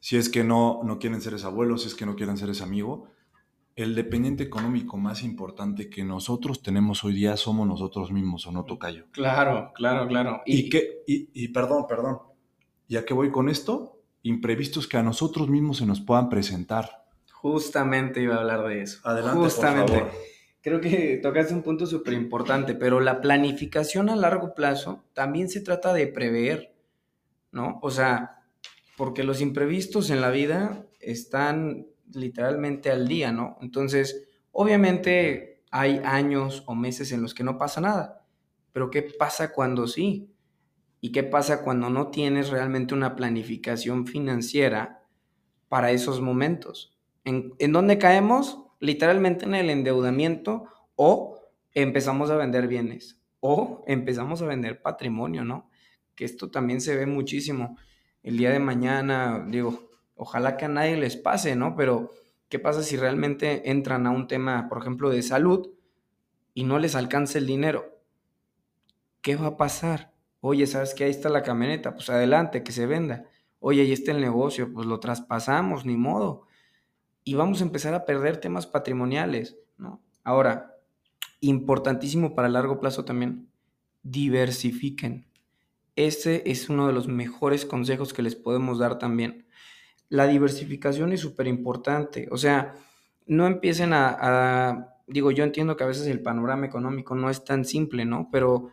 si 0.00 0.18
es 0.18 0.28
que 0.28 0.44
no, 0.44 0.82
no 0.84 0.98
quieren 0.98 1.22
ser 1.22 1.32
ese 1.32 1.46
abuelo, 1.46 1.78
si 1.78 1.88
es 1.88 1.94
que 1.94 2.04
no 2.04 2.14
quieren 2.14 2.36
ser 2.36 2.50
ese 2.50 2.62
amigo, 2.62 3.08
el 3.82 3.94
dependiente 3.94 4.42
económico 4.42 4.96
más 4.96 5.22
importante 5.22 5.88
que 5.88 6.04
nosotros 6.04 6.62
tenemos 6.62 7.04
hoy 7.04 7.14
día 7.14 7.36
somos 7.36 7.66
nosotros 7.66 8.10
mismos, 8.10 8.46
¿o 8.46 8.52
no, 8.52 8.64
Tocayo? 8.64 9.06
Claro, 9.12 9.72
claro, 9.74 10.08
claro. 10.08 10.42
Y, 10.46 10.68
que, 10.68 11.02
y, 11.06 11.30
y 11.32 11.48
perdón, 11.48 11.86
perdón, 11.88 12.18
ya 12.88 13.04
que 13.04 13.14
voy 13.14 13.30
con 13.30 13.48
esto, 13.48 14.00
imprevistos 14.22 14.88
que 14.88 14.96
a 14.96 15.02
nosotros 15.02 15.48
mismos 15.48 15.78
se 15.78 15.86
nos 15.86 16.00
puedan 16.00 16.28
presentar. 16.28 17.06
Justamente 17.32 18.20
iba 18.20 18.34
a 18.34 18.40
hablar 18.40 18.66
de 18.66 18.82
eso. 18.82 19.00
Adelante, 19.04 19.38
Justamente. 19.38 19.92
por 19.92 20.10
favor 20.10 20.28
creo 20.60 20.80
que 20.80 21.18
tocaste 21.22 21.54
un 21.54 21.62
punto 21.62 21.86
súper 21.86 22.14
importante, 22.14 22.74
pero 22.74 23.00
la 23.00 23.20
planificación 23.20 24.10
a 24.10 24.16
largo 24.16 24.54
plazo 24.54 25.04
también 25.14 25.48
se 25.48 25.60
trata 25.60 25.92
de 25.92 26.06
prever, 26.06 26.74
¿no? 27.52 27.78
O 27.82 27.90
sea, 27.90 28.42
porque 28.96 29.24
los 29.24 29.40
imprevistos 29.40 30.10
en 30.10 30.20
la 30.20 30.30
vida 30.30 30.84
están 31.00 31.86
literalmente 32.14 32.90
al 32.90 33.08
día, 33.08 33.32
¿no? 33.32 33.58
Entonces, 33.60 34.28
obviamente 34.52 35.64
hay 35.70 36.00
años 36.04 36.64
o 36.66 36.74
meses 36.74 37.12
en 37.12 37.22
los 37.22 37.34
que 37.34 37.44
no 37.44 37.58
pasa 37.58 37.80
nada, 37.80 38.26
pero 38.72 38.90
¿qué 38.90 39.02
pasa 39.02 39.52
cuando 39.52 39.86
sí? 39.86 40.32
¿Y 41.00 41.12
qué 41.12 41.22
pasa 41.22 41.62
cuando 41.62 41.90
no 41.90 42.08
tienes 42.08 42.50
realmente 42.50 42.94
una 42.94 43.14
planificación 43.16 44.06
financiera 44.06 45.04
para 45.68 45.92
esos 45.92 46.20
momentos? 46.20 46.98
¿En, 47.24 47.54
¿en 47.58 47.72
dónde 47.72 47.98
caemos? 47.98 48.64
literalmente 48.80 49.44
en 49.44 49.54
el 49.54 49.70
endeudamiento 49.70 50.64
o 50.96 51.38
empezamos 51.72 52.30
a 52.30 52.36
vender 52.36 52.68
bienes 52.68 53.20
o 53.40 53.84
empezamos 53.86 54.42
a 54.42 54.46
vender 54.46 54.82
patrimonio, 54.82 55.44
¿no? 55.44 55.70
Que 56.14 56.24
esto 56.24 56.50
también 56.50 56.80
se 56.80 56.96
ve 56.96 57.06
muchísimo. 57.06 57.76
El 58.22 58.36
día 58.36 58.50
de 58.50 58.58
mañana, 58.58 59.44
digo, 59.48 59.87
ojalá 60.18 60.56
que 60.56 60.66
a 60.66 60.68
nadie 60.68 60.96
les 60.96 61.16
pase, 61.16 61.56
¿no? 61.56 61.74
Pero, 61.76 62.10
¿qué 62.48 62.58
pasa 62.58 62.82
si 62.82 62.96
realmente 62.96 63.70
entran 63.70 64.06
a 64.06 64.10
un 64.10 64.26
tema, 64.28 64.68
por 64.68 64.78
ejemplo, 64.78 65.10
de 65.10 65.22
salud 65.22 65.70
y 66.54 66.64
no 66.64 66.78
les 66.78 66.94
alcanza 66.94 67.38
el 67.38 67.46
dinero? 67.46 67.98
¿Qué 69.22 69.36
va 69.36 69.48
a 69.48 69.56
pasar? 69.56 70.12
Oye, 70.40 70.66
¿sabes 70.66 70.94
que 70.94 71.04
Ahí 71.04 71.10
está 71.10 71.28
la 71.28 71.42
camioneta, 71.42 71.94
pues 71.94 72.10
adelante, 72.10 72.62
que 72.62 72.72
se 72.72 72.86
venda. 72.86 73.24
Oye, 73.60 73.82
ahí 73.82 73.92
está 73.92 74.12
el 74.12 74.20
negocio, 74.20 74.72
pues 74.72 74.86
lo 74.86 75.00
traspasamos, 75.00 75.84
ni 75.84 75.96
modo 75.96 76.48
y 77.28 77.34
vamos 77.34 77.60
a 77.60 77.64
empezar 77.64 77.92
a 77.92 78.06
perder 78.06 78.38
temas 78.38 78.66
patrimoniales, 78.66 79.58
¿no? 79.76 80.02
Ahora, 80.24 80.78
importantísimo 81.40 82.34
para 82.34 82.48
largo 82.48 82.80
plazo 82.80 83.04
también, 83.04 83.50
diversifiquen. 84.02 85.26
Ese 85.94 86.42
es 86.46 86.70
uno 86.70 86.86
de 86.86 86.94
los 86.94 87.06
mejores 87.06 87.66
consejos 87.66 88.14
que 88.14 88.22
les 88.22 88.34
podemos 88.34 88.78
dar 88.78 88.98
también. 88.98 89.46
La 90.08 90.26
diversificación 90.26 91.12
es 91.12 91.20
súper 91.20 91.46
importante, 91.46 92.28
o 92.30 92.36
sea, 92.36 92.74
no 93.26 93.46
empiecen 93.46 93.92
a, 93.92 94.96
digo, 95.06 95.30
yo 95.30 95.44
entiendo 95.44 95.76
que 95.76 95.84
a 95.84 95.88
veces 95.88 96.06
el 96.06 96.22
panorama 96.22 96.66
económico 96.66 97.14
no 97.14 97.30
es 97.30 97.44
tan 97.44 97.64
simple, 97.64 98.04
¿no? 98.04 98.28
Pero 98.32 98.70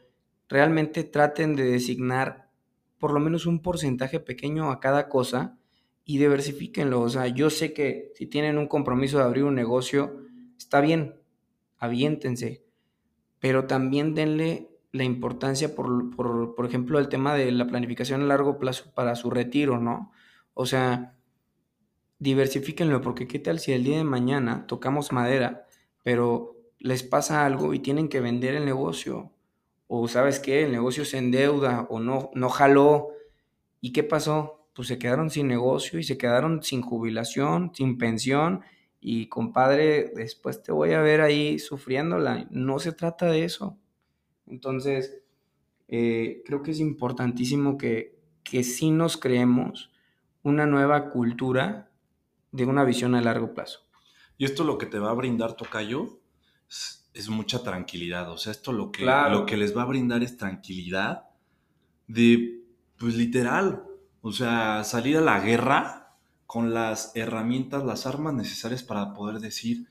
realmente 0.48 1.04
traten 1.04 1.56
de 1.56 1.64
designar 1.64 2.50
por 2.98 3.12
lo 3.12 3.20
menos 3.20 3.46
un 3.46 3.62
porcentaje 3.62 4.20
pequeño 4.20 4.72
a 4.72 4.80
cada 4.80 5.10
cosa 5.10 5.58
y 6.06 6.18
diversifíquenlo. 6.18 7.02
O 7.02 7.10
sea, 7.10 7.28
yo 7.28 7.50
sé 7.50 7.74
que 7.74 8.12
si 8.16 8.28
tienen 8.28 8.58
un 8.58 8.68
compromiso 8.68 9.18
de 9.18 9.26
abrir 9.26 9.44
un 9.44 9.56
negocio, 9.56 10.22
está 10.58 10.80
bien, 10.80 11.16
aviéntense, 11.78 12.64
pero 13.40 13.66
también 13.66 14.16
denle 14.16 14.70
la 14.92 15.04
importancia, 15.04 15.76
por, 15.76 16.16
por, 16.16 16.56
por 16.56 16.66
ejemplo, 16.66 17.00
el 17.00 17.10
tema 17.10 17.36
de 17.36 17.52
la 17.52 17.68
planificación 17.68 18.22
a 18.22 18.26
largo 18.26 18.58
plazo 18.58 18.94
para 18.94 19.16
su 19.16 19.30
retiro, 19.30 19.80
¿no? 19.80 20.12
O 20.54 20.66
sea, 20.66 21.15
diversifíquenlo, 22.20 23.02
porque 23.02 23.28
qué 23.28 23.40
tal 23.40 23.60
si 23.60 23.74
el 23.74 23.84
día 23.84 23.98
de 23.98 24.04
mañana 24.04 24.68
tocamos 24.68 25.12
madera, 25.12 25.68
pero 26.04 26.56
les 26.80 27.04
pasa 27.04 27.46
algo 27.46 27.74
y 27.74 27.80
tienen 27.80 28.10
que 28.10 28.22
vender 28.22 28.56
el 28.56 28.66
negocio, 28.66 29.32
o 29.88 30.08
sabes 30.08 30.40
qué, 30.40 30.64
el 30.64 30.72
negocio 30.72 31.06
se 31.06 31.18
endeuda 31.18 31.88
o 31.90 32.00
no, 32.00 32.32
no 32.34 32.50
jaló, 32.50 33.10
¿y 33.82 33.94
qué 33.94 34.04
pasó? 34.04 34.66
pues 34.76 34.90
se 34.90 35.00
quedaron 35.00 35.30
sin 35.30 35.48
negocio 35.48 35.98
y 36.00 36.04
se 36.04 36.18
quedaron 36.18 36.62
sin 36.62 36.82
jubilación, 36.82 37.72
sin 37.74 37.98
pensión 37.98 38.62
y 39.00 39.30
compadre, 39.30 40.12
después 40.14 40.62
te 40.62 40.74
voy 40.74 40.92
a 40.92 41.02
ver 41.02 41.22
ahí 41.22 41.60
sufriéndola. 41.60 42.46
No 42.52 42.80
se 42.80 42.92
trata 42.92 43.28
de 43.28 43.46
eso. 43.46 43.78
Entonces, 44.48 45.22
eh, 45.88 46.44
creo 46.46 46.62
que 46.62 46.72
es 46.72 46.82
importantísimo 46.82 47.78
que, 47.78 48.20
que 48.44 48.66
nos 48.92 49.16
creemos 49.16 49.92
una 50.44 50.66
nueva 50.66 51.10
cultura 51.10 51.90
de 52.56 52.66
una 52.66 52.84
visión 52.84 53.16
a 53.16 53.22
largo 53.22 53.54
plazo. 53.54 53.82
Y 54.38 54.46
esto 54.46 54.64
lo 54.64 54.78
que 54.78 54.86
te 54.86 55.00
va 55.00 55.12
a 55.12 55.14
brindar, 55.14 55.54
Tocayo, 55.54 56.20
es, 57.14 57.30
mucha 57.30 57.64
tranquilidad. 57.64 58.30
O 58.32 58.38
sea, 58.38 58.52
esto 58.52 58.72
lo 58.72 58.92
que, 58.92 59.06
lo 59.06 59.46
que 59.46 59.58
les 59.58 59.76
va 59.76 59.84
a 59.84 59.86
brindar 59.86 60.24
es 60.24 60.38
tranquilidad 60.38 61.26
de, 62.08 62.62
pues 62.98 63.16
literal, 63.16 63.84
o 64.22 64.32
sea, 64.32 64.84
salir 64.84 65.18
a 65.18 65.22
la 65.22 65.40
guerra 65.40 66.16
con 66.46 66.74
las 66.74 67.12
herramientas, 67.16 67.84
las 67.84 68.06
armas 68.06 68.34
necesarias 68.34 68.84
para 68.84 69.14
poder 69.14 69.40
decir, 69.40 69.88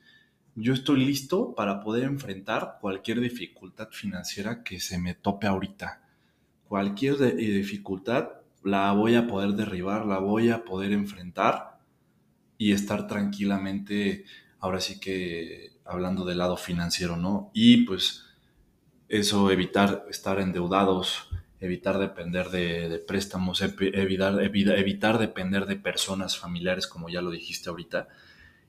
yo 0.55 0.73
estoy 0.73 1.03
listo 1.05 1.53
para 1.53 1.81
poder 1.81 2.03
enfrentar 2.03 2.77
cualquier 2.79 3.19
dificultad 3.19 3.89
financiera 3.91 4.63
que 4.63 4.79
se 4.79 4.97
me 4.97 5.13
tope 5.13 5.47
ahorita. 5.47 6.01
Cualquier 6.67 7.21
eh, 7.21 7.33
dificultad 7.33 8.29
la 8.63 8.91
voy 8.93 9.15
a 9.15 9.27
poder 9.27 9.51
derribar, 9.51 10.05
la 10.05 10.19
voy 10.19 10.49
a 10.49 10.63
poder 10.63 10.91
enfrentar 10.91 11.74
y 12.57 12.71
estar 12.71 13.07
tranquilamente, 13.07 14.25
ahora 14.59 14.79
sí 14.79 14.99
que 14.99 15.71
hablando 15.85 16.25
del 16.25 16.39
lado 16.39 16.57
financiero, 16.57 17.17
¿no? 17.17 17.51
Y 17.53 17.85
pues 17.85 18.23
eso, 19.07 19.51
evitar 19.51 20.05
estar 20.09 20.39
endeudados, 20.39 21.29
evitar 21.59 21.97
depender 21.99 22.49
de, 22.49 23.03
préstamos, 23.07 23.61
evitar, 23.61 24.41
evitar 24.41 25.17
depender 25.19 25.65
de 25.65 25.75
personas 25.75 26.37
familiares, 26.37 26.87
como 26.87 27.09
ya 27.09 27.21
lo 27.21 27.31
dijiste 27.31 27.69
ahorita. 27.69 28.07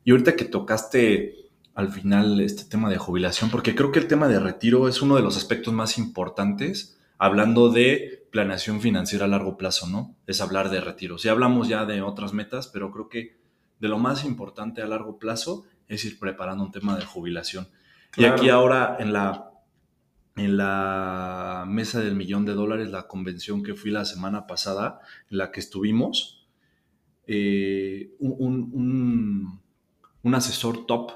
Y 0.04 0.10
ahorita 0.10 0.36
que 0.36 0.44
tocaste 0.44 1.46
al 1.74 1.92
final 1.92 2.40
este 2.40 2.64
tema 2.64 2.88
de 2.90 2.96
jubilación, 2.96 3.50
porque 3.50 3.74
creo 3.74 3.92
que 3.92 3.98
el 3.98 4.08
tema 4.08 4.28
de 4.28 4.40
retiro 4.40 4.88
es 4.88 5.02
uno 5.02 5.16
de 5.16 5.22
los 5.22 5.36
aspectos 5.36 5.74
más 5.74 5.98
importantes, 5.98 6.98
hablando 7.18 7.70
de 7.70 8.26
planeación 8.30 8.80
financiera 8.80 9.24
a 9.24 9.28
largo 9.28 9.56
plazo, 9.56 9.86
¿no? 9.86 10.14
Es 10.26 10.40
hablar 10.40 10.70
de 10.70 10.80
retiro. 10.80 11.18
Si 11.18 11.28
hablamos 11.28 11.68
ya 11.68 11.84
de 11.86 12.02
otras 12.02 12.32
metas, 12.32 12.68
pero 12.68 12.90
creo 12.92 13.08
que 13.08 13.36
de 13.78 13.88
lo 13.88 13.98
más 13.98 14.24
importante 14.24 14.82
a 14.82 14.86
largo 14.86 15.18
plazo 15.18 15.64
es 15.88 16.04
ir 16.04 16.18
preparando 16.18 16.64
un 16.64 16.72
tema 16.72 16.96
de 16.96 17.04
jubilación. 17.04 17.68
Y 18.16 18.24
aquí 18.24 18.48
ahora 18.48 18.96
en 18.98 19.12
la, 19.12 19.50
en 20.36 20.56
la 20.56 21.64
mesa 21.68 22.00
del 22.00 22.14
millón 22.14 22.46
de 22.46 22.54
dólares, 22.54 22.90
la 22.90 23.06
convención 23.06 23.62
que 23.62 23.74
fui 23.74 23.90
la 23.90 24.04
semana 24.04 24.46
pasada, 24.46 25.00
en 25.30 25.38
la 25.38 25.52
que 25.52 25.60
estuvimos, 25.60 26.46
eh, 27.26 28.14
un, 28.20 29.60
un 30.26 30.34
asesor 30.34 30.86
top 30.86 31.12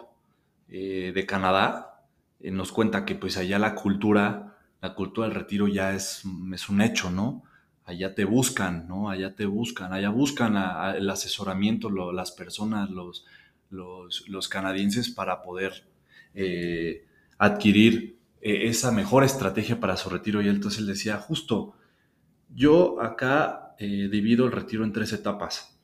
eh, 0.69 1.11
de 1.13 1.27
Canadá 1.27 2.05
eh, 2.39 2.53
nos 2.53 2.71
cuenta 2.71 3.05
que 3.05 3.17
pues 3.17 3.37
allá 3.37 3.59
la 3.59 3.75
cultura, 3.75 4.57
la 4.81 4.95
cultura 4.95 5.27
del 5.27 5.37
retiro 5.37 5.67
ya 5.67 5.93
es, 5.95 6.23
es 6.55 6.69
un 6.69 6.81
hecho, 6.81 7.11
¿no? 7.11 7.43
Allá 7.91 8.15
te 8.15 8.25
buscan, 8.25 8.87
¿no? 8.87 9.11
Allá 9.11 9.35
te 9.35 9.47
buscan, 9.47 9.93
allá 9.93 10.11
buscan 10.11 10.57
el 10.97 11.11
asesoramiento 11.11 11.91
las 12.13 12.31
personas, 12.31 12.89
los, 12.91 13.25
los, 13.69 14.49
canadienses 14.49 15.11
para 15.11 15.43
poder 15.43 15.85
eh, 16.35 17.05
adquirir 17.37 18.19
esa 18.41 18.93
mejor 18.93 19.25
estrategia 19.25 19.81
para 19.81 19.97
su 19.97 20.09
retiro. 20.09 20.41
Y 20.41 20.49
entonces 20.49 20.81
él 20.81 20.87
decía, 20.87 21.19
justo, 21.19 21.75
yo 22.49 23.03
acá 23.03 23.75
divido 23.79 24.47
el 24.47 24.53
retiro 24.53 24.85
en 24.85 24.93
tres 24.93 25.13
etapas. 25.13 25.77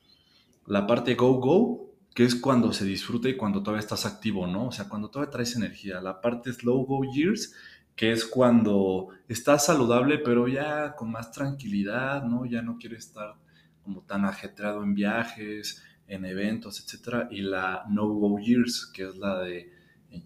La 0.65 0.87
parte 0.87 1.15
go-go, 1.15 1.93
que 2.13 2.23
es 2.23 2.35
cuando 2.35 2.73
se 2.73 2.85
disfruta 2.85 3.29
y 3.29 3.35
cuando 3.35 3.61
todavía 3.61 3.81
estás 3.81 4.05
activo, 4.05 4.47
¿no? 4.47 4.67
O 4.67 4.71
sea, 4.71 4.87
cuando 4.87 5.09
todavía 5.09 5.31
traes 5.31 5.55
energía. 5.55 6.01
La 6.01 6.21
parte 6.21 6.53
slow 6.53 6.85
go 6.85 7.03
years, 7.03 7.53
que 7.97 8.11
es 8.11 8.25
cuando 8.25 9.07
estás 9.27 9.65
saludable, 9.65 10.19
pero 10.19 10.47
ya 10.47 10.95
con 10.95 11.11
más 11.11 11.31
tranquilidad, 11.31 12.23
¿no? 12.23 12.45
Ya 12.45 12.61
no 12.61 12.77
quieres 12.77 13.07
estar 13.07 13.35
como 13.83 14.01
tan 14.03 14.23
ajetreado 14.23 14.83
en 14.83 14.93
viajes, 14.93 15.83
en 16.07 16.23
eventos, 16.23 16.79
etcétera. 16.79 17.27
Y 17.31 17.41
la 17.41 17.85
no 17.89 18.07
go 18.07 18.39
years, 18.39 18.85
que 18.93 19.07
es 19.07 19.17
la 19.17 19.39
de 19.39 19.73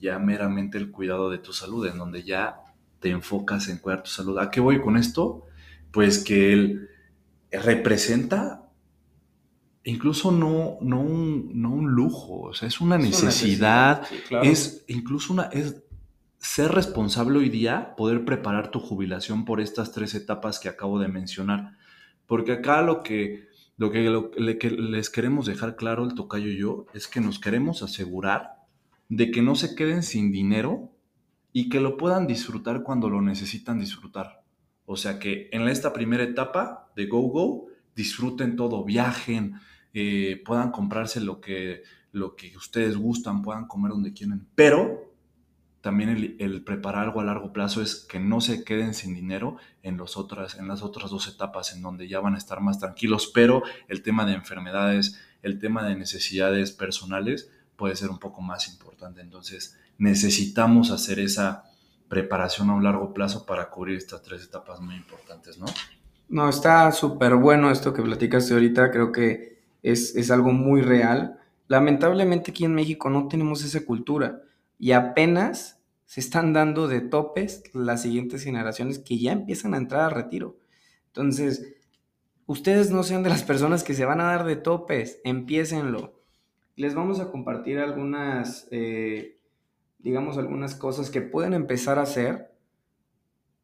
ya 0.02 0.20
meramente 0.20 0.78
el 0.78 0.92
cuidado 0.92 1.30
de 1.30 1.38
tu 1.38 1.54
salud, 1.54 1.88
en 1.88 1.98
donde 1.98 2.24
ya 2.24 2.58
te 3.00 3.10
enfocas 3.10 3.70
en 3.70 3.78
cuidar 3.78 4.04
tu 4.04 4.10
salud. 4.10 4.38
¿A 4.38 4.52
qué 4.52 4.60
voy 4.60 4.82
con 4.82 4.98
esto? 4.98 5.48
Pues 5.92 6.22
que 6.24 6.52
él 6.52 6.90
representa 7.52 8.70
incluso 9.84 10.32
no, 10.32 10.78
no, 10.82 11.00
un, 11.00 11.90
lujo, 11.90 12.42
o 12.42 12.54
sea, 12.54 12.68
es 12.68 12.82
una 12.82 12.98
necesidad, 12.98 14.04
es, 14.44 14.84
incluso 14.88 15.34
una, 15.34 15.46
es 15.46 15.82
ser 16.42 16.72
responsable 16.72 17.38
hoy 17.38 17.50
día, 17.50 17.94
poder 17.96 18.26
preparar 18.26 18.72
tu 18.72 18.80
jubilación 18.80 19.46
por 19.46 19.62
estas 19.62 19.92
tres 19.92 20.16
etapas 20.16 20.60
que 20.60 20.70
acabo 20.70 21.00
de 21.00 21.08
mencionar. 21.08 21.78
Porque 22.26 22.54
acá 22.54 22.82
lo 22.82 23.04
que, 23.04 23.48
lo 23.78 23.92
que, 23.92 24.72
les 24.72 25.10
queremos 25.12 25.46
dejar 25.46 25.76
claro 25.76 26.04
el 26.04 26.16
tocayo 26.16 26.48
y 26.48 26.58
yo 26.58 26.88
es 26.94 27.08
que 27.08 27.22
nos 27.22 27.40
queremos 27.40 27.84
asegurar 27.84 28.56
de 29.08 29.30
que 29.30 29.44
no 29.44 29.54
se 29.56 29.76
queden 29.76 30.02
sin 30.02 30.32
dinero 30.32 30.92
y 31.54 31.70
que 31.70 31.80
lo 31.80 31.96
puedan 31.96 32.26
disfrutar 32.26 32.82
cuando 32.82 33.08
lo 33.10 33.22
necesitan 33.22 33.80
disfrutar. 33.80 34.44
O 34.86 34.98
sea 34.98 35.20
que 35.20 35.48
en 35.52 35.68
esta 35.68 35.94
primera 35.94 36.24
etapa 36.24 36.92
de 36.96 37.06
Go 37.06 37.22
Go, 37.22 37.68
disfruten 37.96 38.56
todo, 38.56 38.84
viajen, 38.84 39.60
eh, 39.94 40.42
puedan 40.44 40.72
comprarse 40.72 41.22
lo 41.22 41.40
que, 41.40 41.84
lo 42.14 42.36
que 42.36 42.58
ustedes 42.58 42.98
gustan, 42.98 43.44
puedan 43.44 43.68
comer 43.68 43.92
donde 43.92 44.14
quieran, 44.14 44.48
pero 44.56 45.11
también 45.82 46.36
el, 46.40 46.64
preparar 46.64 47.06
algo 47.06 47.22
a 47.22 47.26
largo 47.26 47.52
plazo 47.52 47.82
es 47.82 47.96
que 47.96 48.20
no 48.20 48.40
se 48.40 48.64
queden 48.64 48.94
sin 48.94 49.16
dinero 49.16 49.58
en, 49.82 49.98
los 49.98 50.16
otras, 50.16 50.58
en 50.58 50.68
las 50.68 50.84
otras 50.84 51.10
dos 51.10 51.28
etapas 51.28 51.74
en 51.74 51.82
donde 51.82 52.08
ya 52.08 52.20
van 52.20 52.36
a 52.36 52.38
estar 52.38 52.62
más 52.62 52.80
tranquilos, 52.80 53.32
pero 53.34 53.64
el 53.88 54.04
tema 54.04 54.26
de 54.26 54.34
enfermedades, 54.34 55.20
el 55.42 55.60
tema 55.60 55.84
de 55.88 55.96
necesidades 55.96 56.72
personales 56.72 57.50
puede 57.76 57.96
ser 57.96 58.10
un 58.10 58.20
poco 58.20 58.42
más 58.42 58.68
importante. 58.68 59.22
Entonces 59.22 59.78
necesitamos 59.98 60.92
hacer 60.92 61.20
esa 61.20 61.64
preparación 62.08 62.70
a 62.70 62.76
un 62.76 62.84
largo 62.84 63.14
plazo 63.14 63.46
para 63.46 63.70
cubrir 63.70 63.98
estas 63.98 64.22
tres 64.22 64.44
etapas 64.44 64.80
muy 64.82 64.96
importantes, 64.96 65.58
¿no? 65.58 65.66
No, 66.30 66.48
está 66.48 66.92
súper 66.92 67.36
bueno 67.36 67.72
esto 67.72 67.94
que 67.94 68.02
platicaste 68.02 68.54
ahorita, 68.54 68.92
creo 68.92 69.12
que 69.12 69.62
es, 69.82 70.32
algo 70.32 70.54
muy 70.54 70.82
real. 70.82 71.40
Lamentablemente 71.68 72.52
aquí 72.52 72.66
en 72.66 72.76
México 72.76 73.10
no 73.10 73.28
tenemos 73.28 73.64
esa 73.64 73.86
cultura 73.86 74.42
y 74.82 74.94
apenas 74.94 75.80
se 76.06 76.20
están 76.20 76.54
dando 76.54 76.88
de 76.88 77.02
topes 77.02 77.64
las 77.72 78.02
siguientes 78.02 78.44
generaciones 78.44 78.98
que 78.98 79.20
ya 79.20 79.32
empiezan 79.32 79.76
a 79.76 79.78
entrar 79.78 80.02
a 80.02 80.10
retiro. 80.10 80.58
Entonces, 81.06 81.76
ustedes 82.48 82.90
no 82.90 83.04
sean 83.04 83.22
de 83.22 83.30
las 83.30 83.44
personas 83.44 83.84
que 83.84 83.94
se 83.94 84.06
van 84.06 84.20
a 84.20 84.24
dar 84.24 84.44
de 84.44 84.56
topes, 84.56 85.22
empiecenlo. 85.24 86.20
Les 86.76 86.96
vamos 86.96 87.20
a 87.20 87.30
compartir 87.30 87.78
algunas, 87.78 88.68
eh, 88.72 89.38
digamos, 90.00 90.40
algunas 90.40 90.74
cosas 90.74 91.12
que 91.12 91.22
pueden 91.22 91.54
empezar 91.54 92.00
a 92.00 92.04
hacer, 92.04 92.52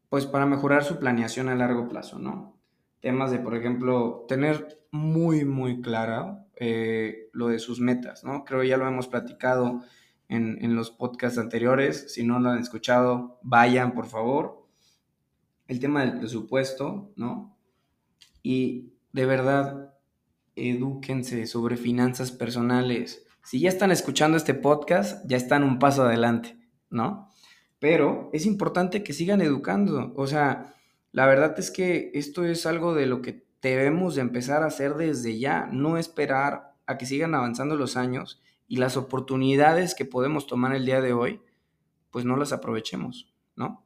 pues 0.10 0.27
para 0.27 0.45
mejorar 0.45 0.84
su 0.84 0.99
planeación 0.99 1.49
a 1.49 1.56
largo 1.56 1.89
plazo, 1.89 2.19
¿no? 2.19 2.60
Temas 2.99 3.32
de, 3.32 3.39
por 3.39 3.56
ejemplo, 3.56 4.25
tener 4.27 4.86
muy, 4.91 5.45
muy 5.45 5.82
clara 5.82 6.45
eh, 6.58 7.30
lo 7.34 7.47
de 7.47 7.58
sus 7.58 7.80
metas, 7.80 8.23
¿no? 8.23 8.45
Creo 8.45 8.62
ya 8.62 8.77
lo 8.77 8.88
hemos 8.88 9.08
platicado 9.08 9.82
en, 10.29 10.75
los 10.75 10.91
podcasts 10.91 11.37
anteriores. 11.37 12.13
Si 12.13 12.23
no 12.23 12.39
lo 12.39 12.49
han 12.49 12.59
escuchado, 12.59 13.39
vayan, 13.43 13.93
por 13.93 14.07
favor. 14.07 14.65
El 15.67 15.79
tema 15.79 16.01
del 16.01 16.19
presupuesto, 16.19 17.11
¿no? 17.15 17.57
Y 18.43 18.93
de 19.11 19.25
verdad, 19.25 19.93
edúquense 20.55 21.45
sobre 21.47 21.77
finanzas 21.77 22.31
personales. 22.31 23.25
Si 23.43 23.59
ya 23.59 23.69
están 23.69 23.91
escuchando 23.91 24.37
este 24.37 24.53
podcast, 24.53 25.25
ya 25.27 25.37
están 25.37 25.63
un 25.63 25.79
paso 25.79 26.03
adelante, 26.03 26.57
¿no? 26.89 27.29
Pero 27.79 28.29
es 28.33 28.45
importante 28.45 29.03
que 29.03 29.13
sigan 29.13 29.41
educando. 29.41 30.13
O 30.15 30.27
sea, 30.27 30.73
la 31.11 31.25
verdad 31.25 31.57
es 31.59 31.71
que 31.71 32.11
esto 32.13 32.45
es 32.45 32.65
algo 32.65 32.93
de 32.93 33.05
lo 33.05 33.21
que 33.21 33.45
debemos 33.61 34.15
de 34.15 34.21
empezar 34.21 34.63
a 34.63 34.67
hacer 34.67 34.95
desde 34.95 35.39
ya, 35.39 35.69
no 35.71 35.97
esperar 35.97 36.73
a 36.85 36.97
que 36.97 37.05
sigan 37.05 37.35
avanzando 37.35 37.75
los 37.75 37.97
años 37.97 38.41
y 38.67 38.77
las 38.77 38.97
oportunidades 38.97 39.95
que 39.95 40.06
podemos 40.06 40.47
tomar 40.47 40.75
el 40.75 40.86
día 40.86 41.01
de 41.01 41.13
hoy, 41.13 41.41
pues 42.12 42.25
no 42.25 42.36
las 42.36 42.51
aprovechemos, 42.51 43.34
¿no? 43.56 43.86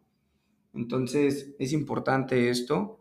Entonces 0.74 1.54
es 1.60 1.74
importante 1.74 2.50
esto. 2.50 3.00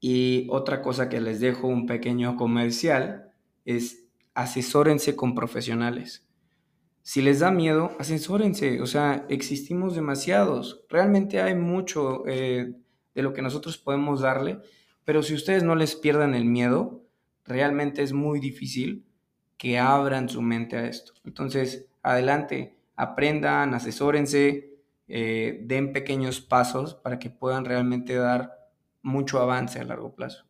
Y 0.00 0.48
otra 0.50 0.82
cosa 0.82 1.08
que 1.08 1.20
les 1.20 1.40
dejo 1.40 1.68
un 1.68 1.86
pequeño 1.86 2.36
comercial 2.36 3.30
es 3.64 4.08
asesórense 4.34 5.14
con 5.14 5.34
profesionales. 5.34 6.26
Si 7.02 7.22
les 7.22 7.40
da 7.40 7.52
miedo, 7.52 7.92
asesórense. 7.98 8.80
O 8.82 8.86
sea, 8.86 9.26
existimos 9.28 9.94
demasiados. 9.94 10.84
Realmente 10.88 11.40
hay 11.40 11.54
mucho 11.54 12.24
eh, 12.26 12.74
de 13.14 13.22
lo 13.22 13.32
que 13.32 13.42
nosotros 13.42 13.78
podemos 13.78 14.20
darle 14.20 14.60
pero 15.04 15.22
si 15.22 15.34
ustedes 15.34 15.62
no 15.62 15.74
les 15.74 15.96
pierdan 15.96 16.34
el 16.34 16.44
miedo, 16.44 17.04
realmente 17.44 18.02
es 18.02 18.12
muy 18.12 18.40
difícil 18.40 19.04
que 19.62 19.78
abran 19.78 20.28
su 20.28 20.42
mente 20.42 20.76
a 20.76 20.88
esto. 20.88 21.12
Entonces, 21.24 21.86
adelante, 22.02 22.74
aprendan, 22.96 23.74
asesórense, 23.74 24.74
eh, 25.06 25.60
den 25.62 25.92
pequeños 25.92 26.40
pasos 26.40 26.96
para 26.96 27.20
que 27.20 27.30
puedan 27.30 27.64
realmente 27.64 28.16
dar 28.16 28.72
mucho 29.02 29.38
avance 29.38 29.78
a 29.78 29.84
largo 29.84 30.16
plazo. 30.16 30.46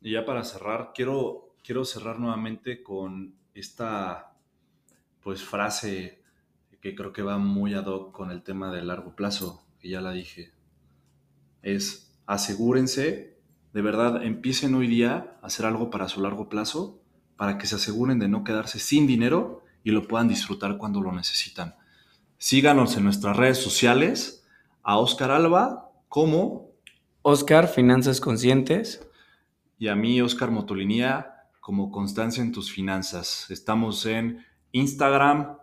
Y 0.00 0.12
ya 0.12 0.24
para 0.24 0.42
cerrar, 0.42 0.92
quiero, 0.94 1.54
quiero 1.62 1.84
cerrar 1.84 2.18
nuevamente 2.18 2.82
con 2.82 3.34
esta 3.52 4.38
pues 5.20 5.44
frase 5.44 6.22
que 6.80 6.94
creo 6.94 7.12
que 7.12 7.20
va 7.20 7.36
muy 7.36 7.74
ad 7.74 7.84
hoc 7.84 8.10
con 8.10 8.30
el 8.30 8.42
tema 8.42 8.72
del 8.72 8.86
largo 8.86 9.14
plazo, 9.14 9.66
que 9.78 9.90
ya 9.90 10.00
la 10.00 10.12
dije. 10.12 10.50
Es 11.60 12.18
asegúrense, 12.24 13.36
de 13.74 13.82
verdad, 13.82 14.22
empiecen 14.22 14.74
hoy 14.76 14.86
día 14.86 15.36
a 15.42 15.46
hacer 15.48 15.66
algo 15.66 15.90
para 15.90 16.08
su 16.08 16.22
largo 16.22 16.48
plazo, 16.48 17.01
para 17.42 17.58
que 17.58 17.66
se 17.66 17.74
aseguren 17.74 18.20
de 18.20 18.28
no 18.28 18.44
quedarse 18.44 18.78
sin 18.78 19.04
dinero 19.04 19.64
y 19.82 19.90
lo 19.90 20.06
puedan 20.06 20.28
disfrutar 20.28 20.78
cuando 20.78 21.00
lo 21.00 21.10
necesitan. 21.10 21.74
Síganos 22.38 22.96
en 22.96 23.02
nuestras 23.02 23.36
redes 23.36 23.58
sociales, 23.58 24.46
a 24.84 24.96
Oscar 24.98 25.32
Alba 25.32 25.90
como 26.08 26.70
Oscar 27.22 27.66
Finanzas 27.66 28.20
Conscientes 28.20 29.04
y 29.76 29.88
a 29.88 29.96
mí 29.96 30.22
Oscar 30.22 30.52
Motolinía 30.52 31.48
como 31.58 31.90
Constancia 31.90 32.44
en 32.44 32.52
tus 32.52 32.70
finanzas. 32.70 33.50
Estamos 33.50 34.06
en 34.06 34.46
Instagram, 34.70 35.58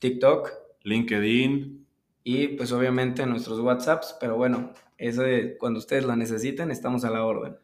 TikTok, 0.00 0.50
LinkedIn 0.82 1.86
y 2.24 2.48
pues 2.48 2.72
obviamente 2.72 3.24
nuestros 3.24 3.60
WhatsApps, 3.60 4.16
pero 4.18 4.36
bueno, 4.36 4.72
eso 4.98 5.22
de 5.22 5.56
cuando 5.58 5.78
ustedes 5.78 6.04
lo 6.04 6.16
necesiten, 6.16 6.72
estamos 6.72 7.04
a 7.04 7.10
la 7.10 7.24
orden. 7.24 7.56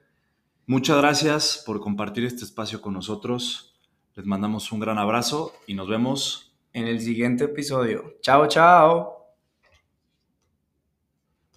Muchas 0.69 0.99
gracias 0.99 1.63
por 1.65 1.79
compartir 1.79 2.25
este 2.25 2.43
espacio 2.45 2.81
con 2.81 2.93
nosotros. 2.93 3.77
Les 4.17 4.27
mandamos 4.27 4.73
un 4.73 4.81
gran 4.81 4.99
abrazo 4.99 5.53
y 5.69 5.75
nos 5.75 5.89
vemos 5.89 6.57
en 6.73 6.89
el 6.89 7.01
siguiente 7.01 7.45
episodio. 7.45 8.17
Chao, 8.21 8.49
chao. 8.49 9.16